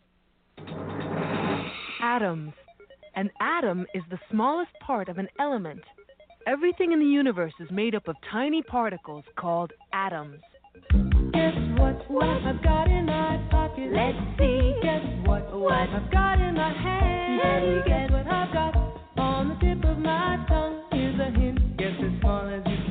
Atoms. 2.02 2.52
An 3.14 3.30
atom 3.40 3.86
is 3.94 4.02
the 4.10 4.18
smallest 4.32 4.72
part 4.84 5.08
of 5.08 5.18
an 5.18 5.28
element. 5.38 5.82
Everything 6.46 6.92
in 6.92 6.98
the 6.98 7.06
universe 7.06 7.54
is 7.58 7.70
made 7.70 7.94
up 7.94 8.06
of 8.06 8.16
tiny 8.30 8.62
particles 8.62 9.24
called 9.36 9.72
atoms. 9.94 10.40
Guess 11.32 11.54
what? 11.78 12.10
What 12.10 12.28
I've 12.28 12.62
got 12.62 12.88
in 12.88 13.06
my 13.06 13.48
pocket. 13.50 13.90
Let's 13.90 14.18
see. 14.38 14.76
Guess 14.82 15.26
what? 15.26 15.50
What 15.58 15.72
I've 15.72 16.10
got 16.12 16.40
in 16.40 16.54
my 16.54 16.70
hand. 16.70 17.84
Guess 17.86 18.10
what 18.10 18.26
I've 18.26 18.52
got 18.52 18.76
on 19.16 19.48
the 19.48 19.54
tip 19.54 19.84
of 19.84 19.98
my 19.98 20.44
tongue. 20.46 20.84
Here's 20.92 21.18
a 21.18 21.30
hint. 21.38 21.78
Guess 21.78 21.96
as 22.04 22.20
small 22.20 22.48
as 22.48 22.62
you 22.66 22.83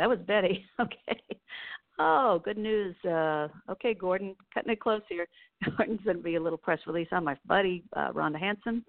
that 0.00 0.08
was 0.08 0.18
Betty. 0.26 0.64
Okay. 0.80 1.20
Oh, 2.02 2.40
good 2.42 2.56
news. 2.56 2.96
Uh, 3.04 3.48
okay, 3.68 3.92
Gordon, 3.92 4.34
cutting 4.54 4.72
it 4.72 4.80
close 4.80 5.02
here. 5.06 5.26
Gordon's 5.76 6.00
going 6.02 6.16
to 6.16 6.22
be 6.22 6.36
a 6.36 6.42
little 6.42 6.56
press 6.56 6.78
release 6.86 7.08
on 7.12 7.24
my 7.24 7.36
buddy 7.46 7.84
uh, 7.94 8.10
Rhonda 8.12 8.40
Hansome. 8.40 8.82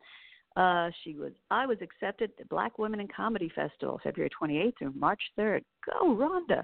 Uh, 0.55 0.89
she 1.03 1.15
was. 1.15 1.33
I 1.49 1.65
was 1.65 1.77
accepted 1.81 2.31
at 2.39 2.47
Black 2.47 2.79
Women 2.79 3.01
in 3.01 3.09
Comedy 3.09 3.51
Festival, 3.53 3.99
February 4.01 4.29
28th 4.41 4.77
through 4.79 4.93
March 4.95 5.21
3rd. 5.37 5.63
Go, 5.85 6.15
Rhonda. 6.15 6.63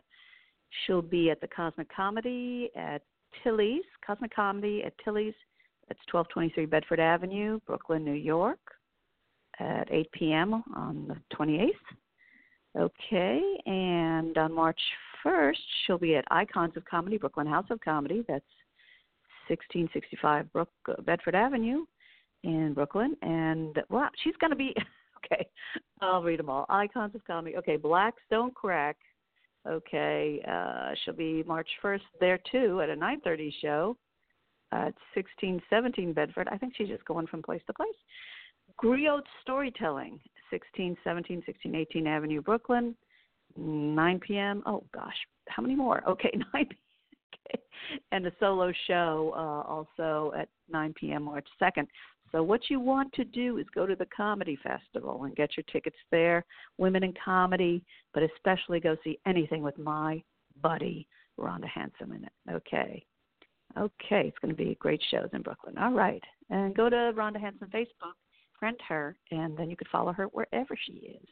She'll 0.86 1.01
be 1.01 1.30
at 1.32 1.42
the 1.42 1.48
Cosmic 1.48 1.94
Comedy 1.94 2.70
at 2.77 3.01
Tilly's. 3.44 3.84
Cosmic 4.06 4.34
Comedy 4.34 4.84
at 4.86 4.94
Tilly's. 5.04 5.34
That's 5.89 6.00
1223 6.10 6.66
Bedford 6.66 7.01
Avenue, 7.01 7.60
Brooklyn, 7.68 8.06
New 8.06 8.13
York, 8.13 8.60
at 9.60 9.92
8 9.92 10.12
p.m. 10.13 10.63
on 10.75 11.08
the 11.10 11.36
28th. 11.36 11.72
Okay, 12.78 13.42
and 13.66 14.38
on 14.38 14.54
March 14.54 14.80
1st, 15.26 15.56
she'll 15.86 15.98
be 15.98 16.16
at 16.16 16.26
Icons 16.30 16.78
of 16.78 16.86
Comedy, 16.86 17.18
Brooklyn 17.18 17.48
House 17.48 17.66
of 17.72 17.82
Comedy. 17.82 18.24
That's 18.28 18.46
1665 19.48 20.52
Brook, 20.54 20.70
Bedford 21.04 21.34
Avenue 21.34 21.86
in 22.44 22.74
Brooklyn. 22.74 23.16
And, 23.24 23.80
wow, 23.90 24.10
she's 24.24 24.36
going 24.40 24.52
to 24.52 24.58
be, 24.58 24.76
okay, 25.26 25.48
I'll 26.02 26.22
read 26.22 26.40
them 26.40 26.50
all. 26.50 26.68
Icons 26.70 27.16
of 27.16 27.26
Comedy. 27.26 27.58
Okay, 27.58 27.78
Black 27.78 28.14
Stone 28.28 28.52
Crack. 28.52 28.98
Okay, 29.68 30.42
uh, 30.48 30.92
she'll 31.04 31.16
be 31.16 31.44
March 31.48 31.68
1st 31.84 32.02
there 32.20 32.40
too 32.52 32.80
at 32.82 32.90
a 32.90 32.96
9:30 32.96 33.52
show 33.62 33.98
at 34.72 34.94
1617 35.14 36.14
Bedford. 36.14 36.48
I 36.50 36.58
think 36.58 36.74
she's 36.78 36.88
just 36.88 37.04
going 37.06 37.28
from 37.28 37.42
place 37.42 37.62
to 37.68 37.74
place. 37.74 37.90
Griot 38.82 39.24
Storytelling, 39.42 40.20
1617, 40.52 41.38
1618 41.48 42.08
Avenue, 42.08 42.42
Brooklyn, 42.42 42.96
9 43.58 44.20
p.m. 44.20 44.64
Oh 44.66 44.84
gosh, 44.94 45.16
how 45.48 45.62
many 45.62 45.76
more? 45.76 46.04
Okay, 46.08 46.32
9 46.54 46.66
p.m. 46.66 46.68
Okay. 47.50 47.62
And 48.12 48.26
a 48.28 48.32
solo 48.40 48.72
show 48.88 49.34
uh, 49.36 49.70
also 49.70 50.34
at 50.38 50.50
9 50.70 50.94
p.m. 51.00 51.24
March 51.24 51.48
2nd. 51.62 51.88
So 52.32 52.44
what 52.44 52.70
you 52.70 52.80
want 52.80 53.14
to 53.14 53.24
do 53.24 53.58
is 53.58 53.66
go 53.74 53.86
to 53.86 53.96
the 53.96 54.08
comedy 54.16 54.58
festival 54.62 55.24
and 55.24 55.36
get 55.36 55.56
your 55.56 55.64
tickets 55.72 55.98
there. 56.12 56.44
Women 56.78 57.04
in 57.04 57.14
comedy, 57.24 57.84
but 58.14 58.24
especially 58.24 58.80
go 58.80 58.98
see 59.04 59.18
anything 59.26 59.64
with 59.64 59.78
my 59.78 60.22
buddy 60.62 61.08
Rhonda 61.40 61.68
Hansome 61.74 62.16
in 62.16 62.26
it. 62.26 62.32
Okay. 62.52 63.06
Okay, 63.78 64.28
it's 64.28 64.38
going 64.40 64.56
to 64.56 64.58
be 64.58 64.76
great 64.80 65.02
shows 65.12 65.30
in 65.34 65.42
Brooklyn. 65.42 65.78
All 65.78 65.92
right. 65.92 66.24
And 66.50 66.76
go 66.76 66.90
to 66.90 67.14
Rhonda 67.16 67.38
Hansome 67.38 67.70
Facebook, 67.70 68.16
friend 68.60 68.78
her, 68.88 69.18
and 69.32 69.58
then 69.58 69.70
you 69.70 69.78
could 69.78 69.88
follow 69.90 70.14
her 70.14 70.26
wherever 70.26 70.76
she 70.86 70.94
is. 70.94 71.28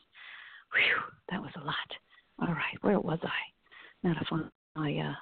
Whew, 0.74 1.02
that 1.30 1.42
was 1.42 1.52
a 1.56 1.64
lot. 1.64 1.76
All 2.40 2.54
right, 2.54 2.78
where 2.82 3.00
was 3.00 3.20
I? 3.24 4.08
Now 4.08 4.14
to 4.14 4.26
find 4.30 4.52
my 4.76 4.98
uh 4.98 5.16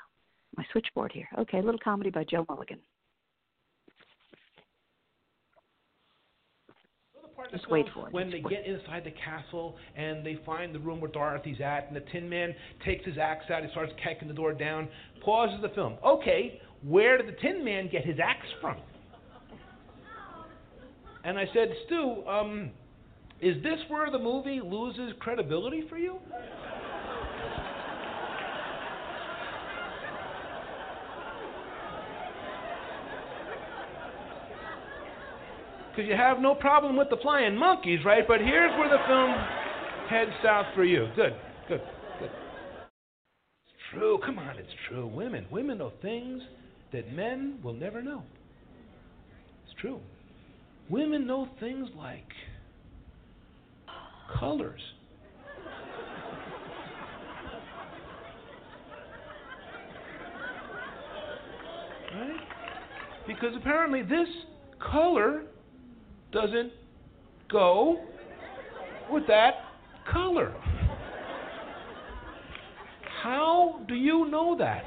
my 0.58 0.66
switchboard 0.72 1.12
here. 1.12 1.28
Okay, 1.38 1.60
a 1.60 1.64
little 1.64 1.80
comedy 1.84 2.10
by 2.10 2.24
Joe 2.24 2.46
Mulligan. 2.48 2.80
part 7.36 7.48
of 7.48 7.52
the 7.54 7.58
Just 7.58 7.72
wait 7.72 7.86
for 7.94 8.08
it. 8.08 8.14
When 8.14 8.30
they 8.30 8.40
get 8.42 8.66
inside 8.66 9.04
the 9.04 9.12
castle 9.12 9.76
and 9.96 10.26
they 10.26 10.40
find 10.46 10.74
the 10.74 10.80
room 10.80 11.02
where 11.02 11.12
Dorothy's 11.12 11.62
at, 11.62 11.88
and 11.88 11.96
the 11.96 12.04
Tin 12.12 12.30
Man 12.30 12.54
takes 12.86 13.06
his 13.06 13.18
axe 13.18 13.46
out, 13.52 13.64
he 13.64 13.70
starts 13.72 13.92
kicking 14.04 14.28
the 14.28 14.34
door 14.34 14.54
down. 14.54 14.88
Pauses 15.24 15.62
the 15.62 15.70
film. 15.70 15.96
Okay, 16.06 16.62
where 16.84 17.18
did 17.18 17.28
the 17.28 17.40
Tin 17.42 17.64
Man 17.64 17.90
get 17.92 18.06
his 18.06 18.18
axe 18.24 18.48
from? 18.62 18.78
And 21.24 21.38
I 21.38 21.46
said, 21.54 21.70
Stu, 21.86 22.28
um, 22.28 22.72
is 23.42 23.62
this 23.64 23.80
where 23.88 24.12
the 24.12 24.20
movie 24.20 24.62
loses 24.64 25.14
credibility 25.20 25.84
for 25.90 25.98
you? 25.98 26.18
Because 35.96 36.10
you 36.10 36.16
have 36.16 36.40
no 36.40 36.56
problem 36.56 36.96
with 36.96 37.12
the 37.12 37.18
flying 37.18 37.56
monkeys, 37.56 38.00
right? 38.04 38.28
But 38.28 38.40
here's 38.40 38.72
where 38.80 38.90
the 38.90 38.98
film 39.08 39.36
heads 40.10 40.32
south 40.44 40.66
for 40.74 40.84
you. 40.84 41.08
Good, 41.16 41.36
good, 41.68 41.82
good. 42.20 42.32
It's 42.32 43.94
true. 43.94 44.18
Come 44.26 44.40
on, 44.40 44.58
it's 44.58 44.74
true. 44.90 45.06
Women, 45.06 45.46
women 45.52 45.78
know 45.78 45.92
things 46.02 46.42
that 46.94 47.14
men 47.14 47.60
will 47.64 47.74
never 47.74 48.02
know. 48.02 48.24
It's 49.66 49.80
true. 49.80 50.00
Women 50.90 51.26
know 51.26 51.48
things 51.60 51.90
like 51.98 52.28
colors. 54.40 54.82
Right? 62.14 62.40
Because 63.26 63.56
apparently 63.56 64.04
this 64.04 64.28
color 64.80 65.44
doesn't 66.32 66.72
go 67.52 67.98
with 69.12 69.26
that 69.28 69.54
color. 70.12 70.54
How 73.22 73.80
do 73.88 73.96
you 73.96 74.30
know 74.30 74.58
that? 74.60 74.84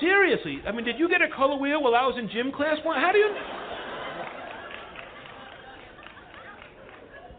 Seriously, 0.00 0.60
I 0.66 0.72
mean, 0.72 0.84
did 0.84 0.98
you 0.98 1.08
get 1.08 1.22
a 1.22 1.28
color 1.34 1.56
wheel 1.56 1.82
while 1.82 1.94
I 1.94 2.06
was 2.06 2.16
in 2.18 2.28
gym 2.28 2.52
class? 2.52 2.76
How 2.84 3.12
do 3.12 3.18
you? 3.18 3.30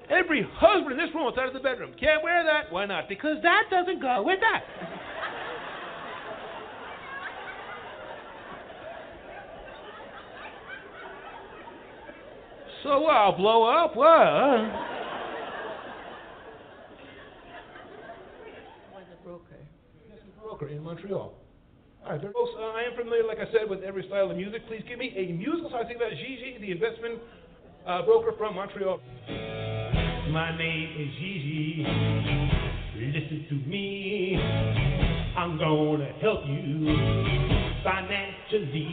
Every 0.09 0.47
husband 0.53 0.93
in 0.93 0.97
this 0.97 1.13
room 1.13 1.27
outside 1.27 1.47
of 1.47 1.53
the 1.53 1.59
bedroom 1.59 1.93
can't 1.99 2.23
wear 2.23 2.43
that. 2.43 2.71
Why 2.71 2.85
not? 2.85 3.09
Because 3.09 3.37
that 3.43 3.63
doesn't 3.69 4.01
go 4.01 4.23
with 4.23 4.39
that. 4.39 4.63
So 12.83 13.01
what? 13.01 13.15
I'll 13.15 13.35
blow 13.35 13.63
up? 13.63 13.95
What? 13.95 14.87
Broker 20.41 20.69
in 20.69 20.81
Montreal. 20.81 21.33
All 22.07 22.13
right, 22.13 22.21
folks, 22.21 22.51
uh, 22.57 22.63
I 22.71 22.83
am 22.83 22.95
familiar, 22.95 23.27
like 23.27 23.39
I 23.39 23.51
said, 23.51 23.69
with 23.69 23.83
every 23.83 24.07
style 24.07 24.31
of 24.31 24.37
music. 24.37 24.65
Please 24.69 24.81
give 24.87 24.97
me 24.97 25.11
a 25.17 25.33
musical 25.33 25.69
song. 25.71 25.81
I 25.83 25.87
think 25.89 25.97
about 25.97 26.11
Gigi, 26.11 26.55
the 26.61 26.71
investment 26.71 27.19
uh, 27.85 28.03
broker 28.03 28.31
from 28.37 28.55
Montreal. 28.55 29.01
My 30.31 30.55
name 30.57 30.87
is 31.03 31.11
Gigi. 31.19 31.83
Listen 32.95 33.45
to 33.49 33.55
me. 33.67 34.39
I'm 35.35 35.57
gonna 35.59 36.13
help 36.21 36.47
you 36.47 36.95
financially. 37.83 38.87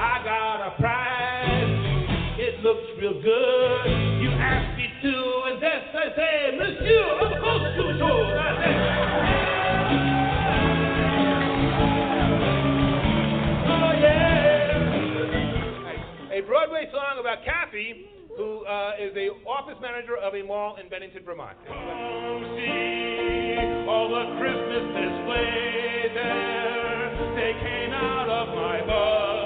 I 0.00 0.24
got 0.24 0.66
a 0.66 0.80
prize. 0.80 2.40
It 2.40 2.64
looks 2.64 2.88
real 2.96 3.20
good. 3.20 4.22
You 4.24 4.30
asked 4.32 4.78
me 4.78 4.88
to 5.02 5.52
invest. 5.52 5.92
I 5.92 6.16
say, 6.16 6.56
Monsieur, 6.56 7.04
of 7.20 7.36
course 7.36 7.76
you 7.76 8.00
should. 8.00 8.32
I 8.32 8.64
say, 8.64 9.45
Broadway 16.46 16.86
song 16.92 17.18
about 17.18 17.44
Kathy, 17.44 18.06
who 18.36 18.64
uh, 18.64 18.92
is 19.02 19.12
the 19.14 19.30
office 19.46 19.74
manager 19.82 20.16
of 20.16 20.34
a 20.34 20.42
mall 20.42 20.76
in 20.76 20.88
Bennington, 20.88 21.24
Vermont. 21.24 21.56
Come 21.66 22.54
see 22.54 23.86
all 23.88 24.06
the 24.06 24.24
Christmas 24.38 24.86
displays 24.94 26.14
there. 26.14 27.34
They 27.34 27.52
came 27.58 27.92
out 27.92 28.28
of 28.30 28.54
my 28.54 28.78
budget, 28.86 29.45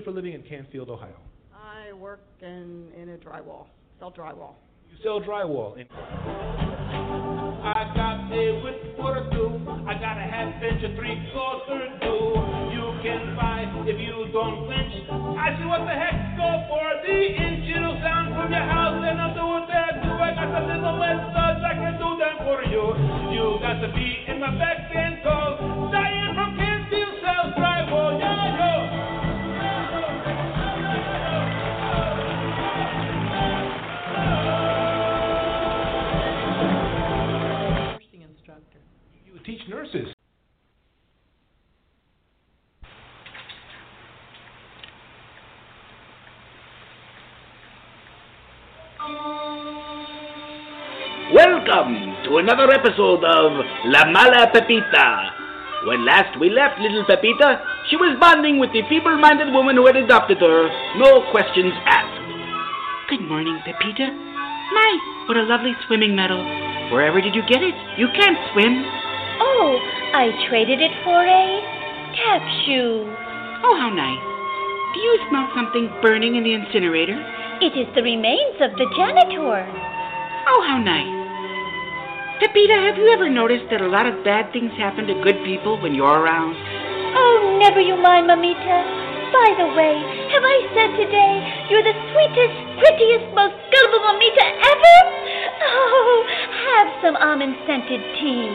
do 0.00 0.04
for 0.04 0.10
a 0.10 0.14
living 0.14 0.32
in 0.32 0.42
Canfield, 0.42 0.88
Ohio? 0.88 1.16
I 1.54 1.92
work 1.92 2.20
in, 2.40 2.88
in 2.96 3.10
a 3.10 3.18
drywall, 3.18 3.66
sell 3.98 4.10
drywall. 4.10 4.54
You 4.90 4.96
sell 5.02 5.20
drywall. 5.20 5.76
In- 5.78 5.86
I 7.60 7.92
got 7.94 8.32
a 8.32 8.62
with 8.64 8.96
quarter 8.96 9.28
two. 9.32 9.60
I 9.86 9.94
got 10.00 10.16
a 10.16 10.24
half 10.24 10.62
inch, 10.62 10.82
or 10.82 10.96
three 10.96 11.20
quarter 11.32 11.84
do. 12.00 12.16
You 12.72 12.96
can 13.04 13.36
buy 13.36 13.68
if 13.84 14.00
you 14.00 14.32
don't 14.32 14.64
flinch. 14.66 15.04
I 15.36 15.56
see 15.60 15.68
what 15.68 15.84
the 15.84 15.92
heck? 15.92 16.36
Go 16.36 16.48
for 16.72 16.88
the 17.04 17.18
inch. 17.36 17.68
It'll 17.68 18.00
sound 18.00 18.34
from 18.34 18.50
your 18.50 18.64
house, 18.64 19.04
and 19.04 19.20
I'll 19.20 19.36
do 19.36 19.44
what 19.44 19.68
I 19.68 20.00
do. 20.00 20.10
I 20.16 20.32
got 20.32 20.48
some 20.48 20.66
little 20.66 20.96
lessons 20.96 21.60
I 21.60 21.74
can 21.76 21.94
do 22.00 22.16
them 22.16 22.36
for 22.48 22.64
you. 22.64 22.96
You 23.36 23.60
got 23.60 23.84
to 23.84 23.92
be 23.92 24.24
in 24.26 24.40
my 24.40 24.56
back. 24.56 24.79
Another 52.40 52.72
episode 52.72 53.20
of 53.20 53.52
La 53.92 54.08
Mala 54.08 54.48
Pepita. 54.48 55.84
When 55.84 56.08
last 56.08 56.40
we 56.40 56.48
left 56.48 56.80
little 56.80 57.04
Pepita, 57.04 57.60
she 57.92 58.00
was 58.00 58.16
bonding 58.16 58.56
with 58.56 58.72
the 58.72 58.80
feeble 58.88 59.20
minded 59.20 59.52
woman 59.52 59.76
who 59.76 59.84
had 59.84 60.00
adopted 60.00 60.40
her, 60.40 60.72
no 60.96 61.20
questions 61.28 61.76
asked. 61.84 62.16
Good 63.12 63.20
morning, 63.28 63.60
Pepita. 63.60 64.08
My, 64.72 64.90
what 65.28 65.36
a 65.36 65.44
lovely 65.44 65.76
swimming 65.84 66.16
medal. 66.16 66.40
Wherever 66.88 67.20
did 67.20 67.36
you 67.36 67.44
get 67.44 67.60
it? 67.60 67.76
You 68.00 68.08
can't 68.16 68.40
swim. 68.56 68.88
Oh, 69.44 69.76
I 70.16 70.32
traded 70.48 70.80
it 70.80 70.96
for 71.04 71.20
a 71.20 71.44
tap 72.16 72.40
shoe. 72.64 73.04
Oh, 73.68 73.76
how 73.76 73.92
nice. 73.92 74.24
Do 74.96 74.98
you 75.04 75.12
smell 75.28 75.44
something 75.52 75.92
burning 76.00 76.40
in 76.40 76.44
the 76.48 76.56
incinerator? 76.56 77.20
It 77.60 77.76
is 77.76 77.88
the 77.92 78.00
remains 78.00 78.56
of 78.64 78.72
the 78.80 78.88
janitor. 78.96 79.68
Oh, 80.48 80.64
how 80.64 80.80
nice. 80.80 81.19
Pepita, 82.40 82.72
have 82.72 82.96
you 82.96 83.12
ever 83.12 83.28
noticed 83.28 83.68
that 83.68 83.84
a 83.84 83.92
lot 83.92 84.08
of 84.08 84.24
bad 84.24 84.48
things 84.48 84.72
happen 84.80 85.04
to 85.04 85.12
good 85.20 85.36
people 85.44 85.76
when 85.76 85.92
you're 85.92 86.24
around? 86.24 86.56
Oh, 87.12 87.60
never 87.60 87.84
you 87.84 88.00
mind, 88.00 88.32
Mamita. 88.32 88.80
By 89.28 89.48
the 89.60 89.68
way, 89.76 90.00
have 90.32 90.40
I 90.40 90.56
said 90.72 90.90
today 90.96 91.68
you're 91.68 91.84
the 91.84 91.92
sweetest, 91.92 92.56
prettiest, 92.80 93.28
most 93.36 93.60
gullible 93.68 94.00
Mamita 94.08 94.46
ever? 94.56 94.96
Oh, 95.68 96.24
have 96.64 96.88
some 97.04 97.16
almond 97.20 97.60
scented 97.68 98.00
tea. 98.16 98.48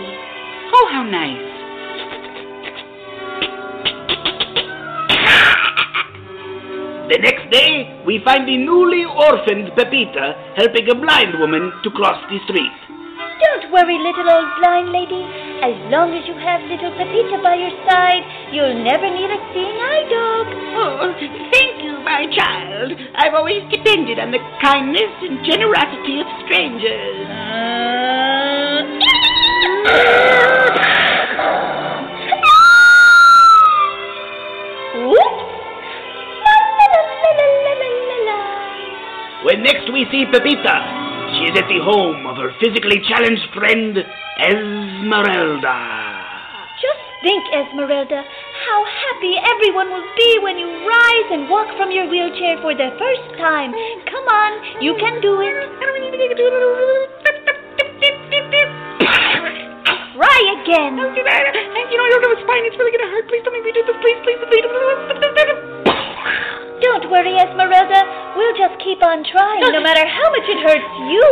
Oh, 0.74 0.90
how 0.90 1.06
nice. 1.06 1.46
The 7.14 7.22
next 7.22 7.54
day, 7.54 8.02
we 8.04 8.18
find 8.26 8.50
the 8.50 8.58
newly 8.58 9.06
orphaned 9.06 9.78
Pepita 9.78 10.58
helping 10.58 10.90
a 10.90 10.96
blind 10.98 11.38
woman 11.38 11.72
to 11.84 11.92
cross 11.92 12.18
the 12.34 12.42
street. 12.50 12.74
Don't 13.46 13.72
worry, 13.72 13.98
little 14.02 14.26
old 14.26 14.50
blind 14.58 14.90
lady. 14.90 15.22
As 15.62 15.78
long 15.94 16.18
as 16.18 16.26
you 16.26 16.34
have 16.34 16.66
little 16.66 16.90
Pepita 16.98 17.38
by 17.46 17.54
your 17.54 17.70
side, 17.86 18.26
you'll 18.50 18.82
never 18.82 19.06
need 19.06 19.30
a 19.30 19.38
seeing 19.54 19.78
eye 19.78 20.06
dog. 20.10 20.46
Oh, 20.82 21.14
thank 21.54 21.84
you, 21.86 21.94
my 22.02 22.26
child. 22.34 22.98
I've 23.14 23.36
always 23.36 23.62
depended 23.70 24.18
on 24.18 24.32
the 24.32 24.42
kindness 24.62 25.14
and 25.22 25.46
generosity 25.46 26.26
of 26.26 26.28
strangers. 26.50 27.30
When 39.46 39.62
next 39.62 39.94
we 39.94 40.08
see 40.10 40.26
Pepita, 40.34 41.05
she 41.36 41.52
is 41.52 41.56
at 41.60 41.68
the 41.68 41.84
home 41.84 42.26
of 42.26 42.38
her 42.38 42.52
physically 42.64 43.04
challenged 43.08 43.44
friend, 43.52 43.98
Esmeralda. 44.40 45.78
Just 46.80 47.04
think, 47.24 47.44
Esmeralda, 47.52 48.24
how 48.24 48.80
happy 48.88 49.36
everyone 49.40 49.92
will 49.92 50.08
be 50.16 50.40
when 50.44 50.56
you 50.58 50.68
rise 50.88 51.28
and 51.36 51.50
walk 51.50 51.68
from 51.76 51.92
your 51.92 52.08
wheelchair 52.08 52.56
for 52.64 52.72
the 52.72 52.88
first 52.96 53.36
time. 53.36 53.76
Come 54.08 54.28
on, 54.32 54.82
you 54.82 54.96
can 54.96 55.20
do 55.20 55.42
it. 55.44 55.56
Try 60.16 60.40
again. 60.64 60.96
You 60.96 61.04
know, 61.04 62.06
I 62.06 62.10
don't 62.12 62.24
have 62.24 62.40
spine. 62.44 62.64
It's 62.64 62.78
really 62.80 62.92
gonna 62.96 63.12
hurt. 63.12 63.28
Please 63.28 63.44
don't 63.44 63.54
make 63.54 63.64
me 63.64 63.72
do 63.72 63.84
this. 63.84 63.96
Please, 64.00 64.20
please, 64.24 64.40
please. 64.48 65.75
Don't 66.82 67.08
worry, 67.08 67.40
Esmeralda. 67.40 68.04
We'll 68.36 68.58
just 68.60 68.76
keep 68.84 69.00
on 69.00 69.24
trying, 69.24 69.64
no 69.72 69.80
matter 69.80 70.04
how 70.04 70.28
much 70.32 70.44
it 70.44 70.60
hurts 70.60 70.92
you. 71.08 71.24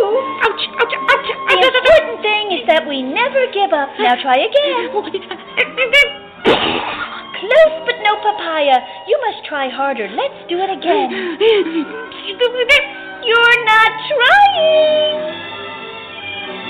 Ouch, 0.47 0.63
ouch, 0.79 0.95
ouch. 0.95 1.27
The 1.51 1.67
important 1.67 2.23
thing 2.23 2.55
is 2.55 2.63
that 2.71 2.87
we 2.87 3.03
never 3.03 3.51
give 3.51 3.75
up. 3.75 3.91
Now 3.99 4.15
try 4.23 4.39
again. 4.39 4.87
Close 7.43 7.75
but 7.83 7.99
no 8.07 8.15
papaya. 8.23 8.79
You 9.07 9.19
must 9.27 9.43
try 9.43 9.67
harder. 9.67 10.07
Let's 10.07 10.47
do 10.47 10.63
it 10.63 10.71
again. 10.71 11.11
You're 13.27 13.59
not 13.67 13.91
trying. 14.07 15.43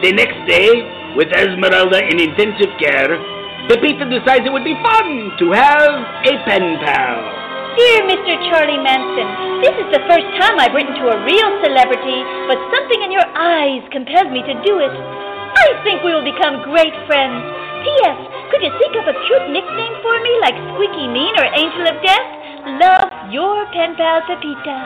The 0.01 0.11
next 0.17 0.41
day, 0.49 1.13
with 1.15 1.29
Esmeralda 1.29 2.01
in 2.09 2.19
intensive 2.19 2.73
care, 2.81 3.21
Pepita 3.69 4.09
decides 4.09 4.45
it 4.45 4.51
would 4.51 4.65
be 4.65 4.75
fun 4.81 5.31
to 5.39 5.51
have 5.53 5.93
a 6.25 6.33
pen 6.43 6.77
pal. 6.81 7.42
Dear 7.73 8.05
Mr. 8.05 8.37
Charlie 8.53 8.77
Manson, 8.77 9.25
this 9.65 9.73
is 9.81 9.89
the 9.89 10.05
first 10.05 10.29
time 10.37 10.61
I've 10.61 10.77
written 10.77 10.93
to 10.93 11.09
a 11.09 11.17
real 11.25 11.49
celebrity, 11.65 12.21
but 12.45 12.61
something 12.69 13.01
in 13.01 13.09
your 13.09 13.25
eyes 13.33 13.81
compels 13.89 14.29
me 14.29 14.45
to 14.45 14.53
do 14.61 14.77
it. 14.77 14.93
I 14.93 15.81
think 15.81 16.05
we 16.05 16.13
will 16.13 16.21
become 16.21 16.61
great 16.69 16.93
friends. 17.09 17.41
P.S. 17.81 18.19
Could 18.53 18.61
you 18.61 18.69
think 18.77 18.93
of 18.93 19.09
a 19.09 19.17
cute 19.25 19.47
nickname 19.49 19.95
for 20.05 20.13
me, 20.21 20.33
like 20.45 20.53
Squeaky 20.69 21.09
Mean 21.09 21.33
or 21.33 21.49
Angel 21.49 21.89
of 21.89 21.97
Death? 22.05 22.29
Love, 22.77 23.09
your 23.33 23.65
pen 23.73 23.97
pal 23.97 24.21
Pepita. 24.29 24.77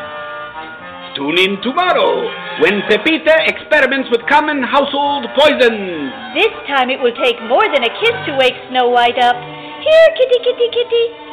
Tune 1.19 1.43
in 1.43 1.59
tomorrow 1.59 2.23
when 2.63 2.87
Pepita 2.87 3.51
experiments 3.51 4.07
with 4.15 4.23
common 4.31 4.63
household 4.63 5.27
poisons. 5.35 6.07
This 6.39 6.55
time 6.71 6.87
it 6.87 7.03
will 7.03 7.15
take 7.19 7.35
more 7.51 7.67
than 7.67 7.83
a 7.83 7.91
kiss 7.99 8.15
to 8.31 8.39
wake 8.39 8.55
Snow 8.71 8.87
White 8.87 9.19
up. 9.19 9.35
Here, 9.35 10.07
kitty, 10.15 10.39
kitty, 10.39 10.71
kitty. 10.71 11.26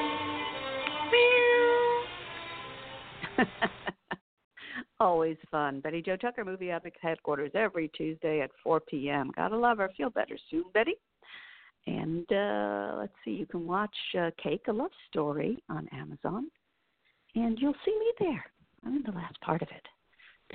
Always 5.00 5.36
fun. 5.50 5.80
Betty 5.80 6.02
Jo 6.02 6.16
Tucker, 6.16 6.44
Movie 6.44 6.70
Epic 6.70 6.94
Headquarters, 7.00 7.50
every 7.54 7.88
Tuesday 7.88 8.40
at 8.40 8.50
4 8.62 8.80
p.m. 8.80 9.30
Gotta 9.34 9.56
love 9.56 9.78
her. 9.78 9.90
Feel 9.96 10.10
better 10.10 10.36
soon, 10.50 10.64
Betty. 10.72 10.94
And 11.86 12.30
uh, 12.32 12.94
let's 12.98 13.12
see, 13.24 13.32
you 13.32 13.46
can 13.46 13.66
watch 13.66 13.94
uh, 14.18 14.30
Cake, 14.42 14.62
a 14.68 14.72
Love 14.72 14.90
Story 15.10 15.62
on 15.68 15.86
Amazon. 15.92 16.48
And 17.34 17.58
you'll 17.60 17.74
see 17.84 17.98
me 17.98 18.12
there. 18.20 18.44
I'm 18.86 18.96
in 18.96 19.02
the 19.02 19.12
last 19.12 19.38
part 19.40 19.62
of 19.62 19.68
it. 19.68 19.86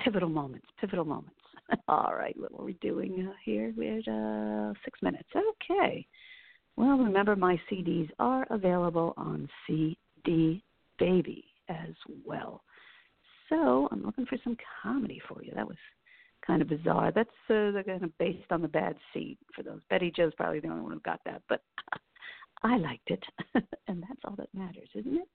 Pivotal 0.02 0.28
moments, 0.28 0.66
pivotal 0.80 1.04
moments. 1.04 1.36
All 1.88 2.14
right, 2.16 2.34
what 2.38 2.50
are 2.58 2.64
we 2.64 2.72
doing 2.74 3.28
uh, 3.28 3.34
here? 3.44 3.72
We're 3.76 3.98
uh, 3.98 4.72
six 4.84 5.00
minutes. 5.02 5.28
Okay. 5.36 6.06
Well, 6.76 6.96
remember, 6.96 7.36
my 7.36 7.60
CDs 7.70 8.08
are 8.18 8.46
available 8.50 9.12
on 9.16 9.48
CD 9.66 9.98
Baby 10.24 11.44
as 11.68 11.94
well. 12.24 12.62
So 13.48 13.88
I'm 13.90 14.04
looking 14.04 14.26
for 14.26 14.38
some 14.44 14.56
comedy 14.82 15.20
for 15.28 15.42
you. 15.42 15.52
That 15.54 15.66
was 15.66 15.76
kind 16.46 16.62
of 16.62 16.68
bizarre. 16.68 17.12
That's 17.14 17.28
uh, 17.48 17.70
they're 17.72 17.84
kind 17.84 18.04
of 18.04 18.16
based 18.18 18.50
on 18.50 18.62
the 18.62 18.68
bad 18.68 18.96
seed 19.12 19.38
for 19.54 19.62
those. 19.62 19.80
Betty 19.90 20.12
Jo's 20.14 20.34
probably 20.36 20.60
the 20.60 20.68
only 20.68 20.82
one 20.82 20.92
who 20.92 21.00
got 21.00 21.20
that, 21.24 21.42
but 21.48 21.62
I 22.62 22.76
liked 22.76 23.10
it, 23.10 23.22
and 23.88 24.02
that's 24.02 24.20
all 24.24 24.36
that 24.36 24.48
matters, 24.54 24.88
isn't 24.94 25.16
it? 25.16 25.28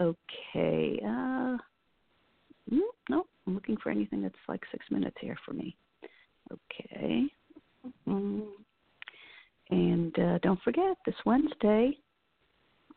Okay. 0.00 1.00
Uh, 1.04 1.56
mm, 2.72 2.80
no, 3.08 3.26
I'm 3.46 3.54
looking 3.54 3.76
for 3.82 3.90
anything 3.90 4.22
that's 4.22 4.34
like 4.48 4.62
six 4.70 4.84
minutes 4.90 5.16
here 5.20 5.36
for 5.44 5.52
me. 5.52 5.76
Okay. 6.52 7.24
Mm. 8.08 8.46
And 9.70 10.18
uh, 10.18 10.38
don't 10.42 10.62
forget, 10.62 10.96
this 11.04 11.14
Wednesday, 11.24 11.98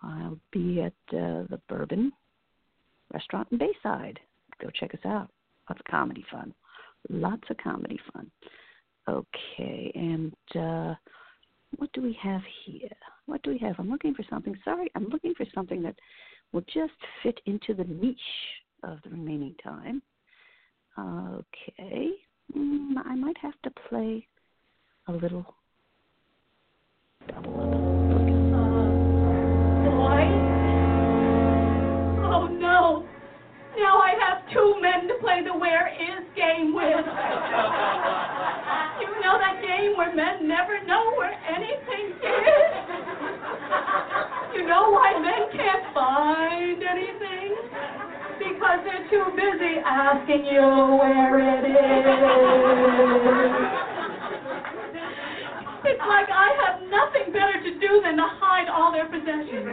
I'll 0.01 0.39
be 0.51 0.81
at 0.81 0.93
uh, 1.13 1.43
the 1.49 1.59
Bourbon 1.67 2.11
Restaurant 3.13 3.47
in 3.51 3.57
Bayside. 3.57 4.19
Go 4.61 4.69
check 4.73 4.93
us 4.93 4.99
out. 5.05 5.29
Lots 5.69 5.79
of 5.79 5.85
comedy 5.91 6.25
fun. 6.31 6.53
Lots 7.09 7.43
of 7.49 7.57
comedy 7.57 7.99
fun. 8.13 8.29
Okay, 9.07 9.91
and 9.95 10.33
uh, 10.55 10.95
what 11.77 11.91
do 11.93 12.01
we 12.01 12.17
have 12.21 12.41
here? 12.65 12.89
What 13.25 13.41
do 13.43 13.51
we 13.51 13.57
have? 13.59 13.75
I'm 13.79 13.89
looking 13.89 14.13
for 14.13 14.23
something. 14.29 14.55
Sorry, 14.63 14.91
I'm 14.95 15.07
looking 15.09 15.33
for 15.35 15.45
something 15.53 15.81
that 15.83 15.95
will 16.51 16.63
just 16.73 16.93
fit 17.23 17.39
into 17.45 17.73
the 17.73 17.85
niche 17.85 18.17
of 18.83 18.99
the 19.03 19.09
remaining 19.09 19.55
time. 19.63 20.01
Okay, 20.97 22.11
mm, 22.55 22.93
I 23.05 23.15
might 23.15 23.37
have 23.37 23.53
to 23.63 23.71
play 23.89 24.27
a 25.07 25.11
little 25.11 25.55
double 27.27 27.51
Boy? 27.51 28.08
Now 33.79 33.95
I 34.03 34.11
have 34.19 34.43
two 34.51 34.75
men 34.81 35.07
to 35.07 35.15
play 35.21 35.41
the 35.41 35.55
where 35.57 35.87
is 35.87 36.27
game 36.35 36.75
with. 36.75 37.05
You 38.99 39.09
know 39.23 39.39
that 39.39 39.63
game 39.63 39.95
where 39.95 40.13
men 40.13 40.47
never 40.47 40.83
know 40.83 41.15
where 41.15 41.31
anything 41.47 42.11
is? 42.19 42.71
You 44.53 44.67
know 44.67 44.91
why 44.91 45.15
men 45.23 45.47
can't 45.55 45.93
find 45.93 46.83
anything? 46.83 47.55
Because 48.37 48.83
they're 48.83 49.07
too 49.09 49.31
busy 49.35 49.79
asking 49.85 50.45
you 50.45 50.99
where 50.99 51.39
it 51.39 51.63
is. 51.63 52.19
It's 55.85 56.03
like 56.03 56.29
I 56.29 56.51
have 56.67 56.81
nothing 56.91 57.31
better 57.31 57.63
to 57.63 57.79
do 57.79 58.01
than 58.03 58.17
to 58.17 58.27
hide 58.27 58.67
all 58.67 58.91
their 58.91 59.07
possessions. 59.07 59.71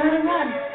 gotta 0.00 0.18
run. 0.18 0.69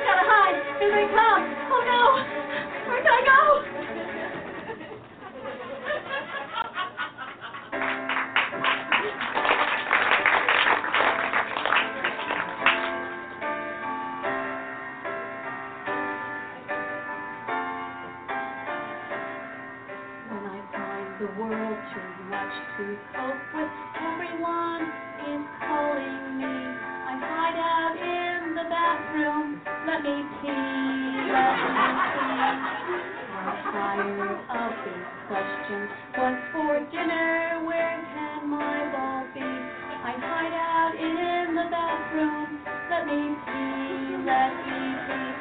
Tired 33.76 34.40
of 34.56 34.72
these 34.88 35.08
questions. 35.28 35.90
What's 36.16 36.40
for 36.54 36.80
dinner? 36.96 37.60
Where 37.66 38.00
can 38.14 38.48
my 38.50 38.88
ball 38.92 39.28
be? 39.36 39.44
I 39.44 40.16
hide 40.16 40.56
out 40.56 40.94
in 40.96 41.56
the 41.56 41.68
bathroom. 41.68 42.64
Let 42.90 43.04
me 43.06 43.36
pee. 43.44 44.16
Let 44.24 44.52
me 44.64 44.80
pee. 45.04 45.32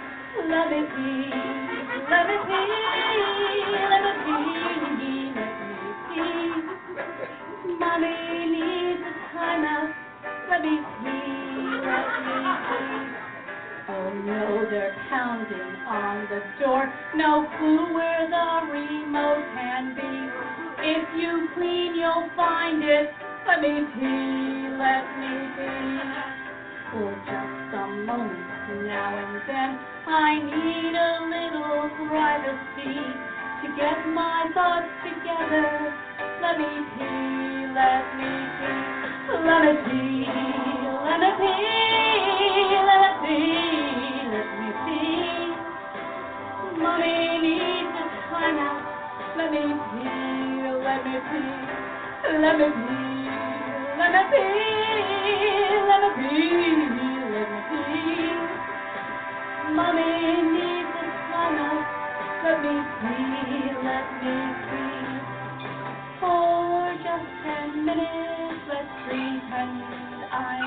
Let 0.51 0.67
me 0.67 0.81
pee. 0.83 1.31
Let 2.11 2.27
me 2.27 2.37
pee. 2.43 3.71
Let 3.87 4.03
me 4.03 4.11
pee. 4.27 5.31
Let 5.39 5.63
me 5.71 5.91
pee. 6.11 7.79
Mommy 7.79 8.47
needs 8.51 9.03
a 9.07 9.13
timeout. 9.31 9.95
Let 10.51 10.61
me 10.61 10.75
pee. 10.99 11.79
Let 11.87 12.03
me 12.27 12.43
pee. 12.67 13.24
Oh 13.87 14.09
no, 14.25 14.65
they're 14.71 14.97
pounding 15.11 15.77
on 15.85 16.27
the 16.31 16.41
door. 16.59 16.89
No 17.15 17.45
clue 17.59 17.93
where 17.93 18.25
the 18.25 18.73
remote 18.73 19.45
can 19.53 19.93
be. 19.95 20.25
If 20.81 21.05
you 21.21 21.49
clean, 21.55 21.95
you'll 21.95 22.25
find 22.35 22.83
it. 22.83 23.09
Let 23.47 23.61
me 23.61 23.81
pee, 23.93 24.69
let 24.73 25.05
me 25.21 25.33
pee. 25.53 26.01
For 26.93 27.13
just 27.29 27.75
a 27.77 27.87
moment 28.09 28.89
now 28.89 29.13
and 29.21 29.43
then, 29.45 29.77
I 30.09 30.41
need 30.41 30.95
a 30.97 31.13
little 31.29 31.91
privacy 32.09 32.97
to 33.61 33.67
get 33.77 34.01
my 34.17 34.49
thoughts 34.55 34.89
together. 35.05 35.93
Let 36.41 36.57
me 36.57 36.73
pee, 36.97 37.69
let 37.69 38.01
me 38.17 38.33
pee, 38.57 38.81
let 39.45 39.61
me 39.61 39.73
pee, 39.85 40.25
let 41.05 41.21
me 41.21 41.29
pee, 41.37 42.14
Mommy 46.85 47.39
needs 47.45 47.95
a 48.03 48.05
timeout. 48.31 48.83
Let 49.39 49.51
me 49.53 49.65
pee, 49.91 50.69
let 50.87 51.01
me 51.07 51.17
pee, 51.31 51.67
let 52.43 52.57
me 52.59 52.67
pee, 52.77 53.29
let 53.99 54.13
me 54.13 54.23
pee, 54.33 55.79
let 55.89 56.01
me 56.03 56.11
pee, 56.19 57.21
let 57.35 57.49
me 57.53 57.61
pee. 57.71 58.37
Mommy 59.77 60.43
needs 60.55 60.95
a 61.03 61.05
timeout. 61.31 61.85
Let 62.45 62.57
me 62.65 62.75
pee, 63.01 63.75
let 63.87 64.07
me 64.23 64.35
pee. 64.67 65.21
For 66.21 66.95
just 67.05 67.29
ten 67.45 67.85
minutes, 67.87 68.61
let's 68.69 68.93
pretend 69.07 69.73
I'm 70.33 70.64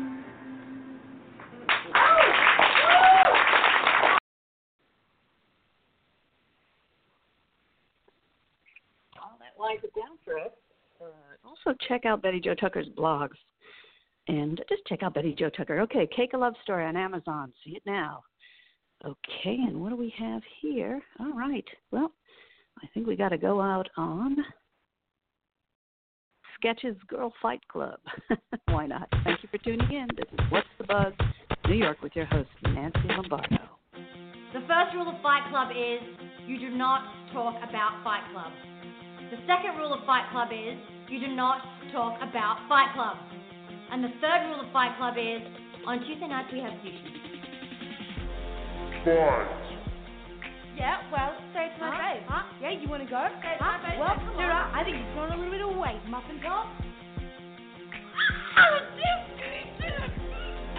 Well, 9.16 9.68
that 9.82 9.94
down 9.94 10.18
for 10.24 10.38
us. 10.38 10.52
Uh, 11.00 11.04
also, 11.44 11.76
check 11.88 12.04
out 12.04 12.22
Betty 12.22 12.40
Jo 12.40 12.54
Tucker's 12.54 12.88
blogs. 12.96 13.36
And 14.28 14.62
just 14.68 14.84
check 14.86 15.02
out 15.02 15.14
Betty 15.14 15.34
Jo 15.38 15.50
Tucker. 15.50 15.80
Okay, 15.80 16.08
Cake 16.14 16.32
a 16.32 16.38
Love 16.38 16.54
Story 16.62 16.86
on 16.86 16.96
Amazon. 16.96 17.52
See 17.64 17.72
it 17.72 17.82
now. 17.84 18.22
Okay, 19.04 19.58
and 19.66 19.80
what 19.80 19.90
do 19.90 19.96
we 19.96 20.14
have 20.18 20.42
here? 20.62 21.02
All 21.20 21.32
right. 21.32 21.64
Well, 21.90 22.10
I 22.82 22.86
think 22.94 23.06
we 23.06 23.16
got 23.16 23.30
to 23.30 23.38
go 23.38 23.60
out 23.60 23.88
on 23.98 24.36
Sketches 26.56 26.96
Girl 27.08 27.32
Fight 27.42 27.60
Club. 27.68 27.98
Why 28.68 28.86
not? 28.86 29.08
Thank 29.24 29.42
you 29.42 29.48
for 29.50 29.58
tuning 29.58 29.90
in. 29.92 30.08
This 30.16 30.24
is 30.32 30.38
What's 30.50 30.66
the 30.78 30.84
Buzz, 30.84 31.12
New 31.68 31.76
York, 31.76 32.00
with 32.02 32.12
your 32.16 32.24
host, 32.24 32.48
Nancy 32.62 33.00
Lombardo. 33.08 33.58
The 34.54 34.60
first 34.60 34.94
rule 34.94 35.10
of 35.10 35.20
Fight 35.20 35.42
Club 35.50 35.68
is 35.70 36.00
you 36.46 36.58
do 36.58 36.70
not 36.70 37.02
talk 37.34 37.56
about 37.56 38.02
Fight 38.02 38.22
Club. 38.32 38.52
The 39.30 39.36
second 39.46 39.76
rule 39.76 39.92
of 39.92 40.06
Fight 40.06 40.30
Club 40.32 40.48
is 40.52 40.78
you 41.10 41.20
do 41.20 41.34
not 41.34 41.60
talk 41.92 42.16
about 42.22 42.66
Fight 42.68 42.94
Club. 42.94 43.16
And 43.92 44.02
the 44.02 44.12
third 44.20 44.40
rule 44.48 44.60
of 44.60 44.72
Fight 44.72 44.96
Club 44.98 45.14
is 45.18 45.42
on 45.86 46.00
Tuesday 46.04 46.26
nights 46.28 46.48
we 46.52 46.60
have 46.60 46.72
sushi. 46.82 47.04
Fight. 49.04 49.60
Yeah, 50.76 50.98
well, 51.12 51.36
say 51.54 51.70
it's 51.70 51.78
my 51.78 51.90
Huh? 51.94 52.02
babe. 52.02 52.22
Huh? 52.26 52.42
Yeah, 52.60 52.70
you 52.74 52.88
want 52.88 53.02
to 53.04 53.10
go? 53.10 53.22
Say 53.42 53.52
it's 53.54 53.60
my 53.62 53.78
babe. 53.78 54.00
Well, 54.00 54.16
Come 54.18 54.34
dude, 54.34 54.50
on. 54.50 54.74
I 54.74 54.82
think 54.82 54.96
you've 54.98 55.14
put 55.14 55.30
on 55.30 55.32
a 55.32 55.36
little 55.38 55.52
bit 55.54 55.62
of 55.62 55.76
weight, 55.78 56.02
muffin 56.10 56.40
top. 56.42 56.66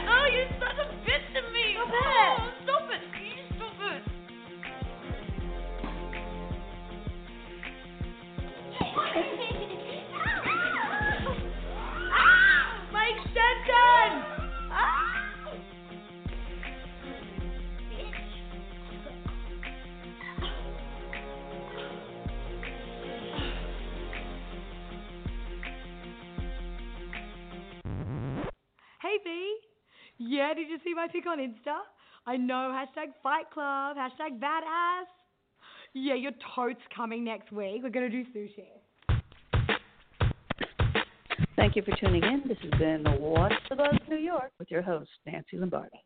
Oh, 0.08 0.26
you're 0.32 0.48
such 0.62 0.78
a 0.80 0.88
bitch 1.02 1.26
to 1.34 1.42
me. 1.52 1.74
Stop. 1.76 1.90
Oh, 1.90 1.98
stop 1.98 2.48
it. 2.48 2.55
Did 31.08 31.14
you 31.14 31.22
see 31.22 31.28
my 31.28 31.42
pic 31.42 31.66
on 31.66 31.74
Insta? 31.74 31.80
I 32.26 32.38
know, 32.38 32.74
hashtag 32.74 33.12
Fight 33.22 33.50
Club, 33.52 33.98
hashtag 33.98 34.40
badass. 34.40 35.06
Yeah, 35.94 36.16
your 36.16 36.32
tote's 36.56 36.82
coming 36.96 37.24
next 37.24 37.52
week. 37.52 37.82
We're 37.84 37.90
gonna 37.90 38.10
do 38.10 38.24
sushi. 38.36 38.66
Thank 41.56 41.76
you 41.76 41.84
for 41.84 41.96
tuning 41.98 42.24
in. 42.24 42.44
This 42.48 42.58
has 42.64 42.80
been 42.80 43.06
What's 43.20 43.56
the 43.70 43.76
Buzz 43.76 43.98
New 44.10 44.18
York 44.18 44.52
with 44.60 44.70
your 44.72 44.82
host, 44.82 45.10
Nancy 45.26 45.58
Lombardo. 45.58 45.98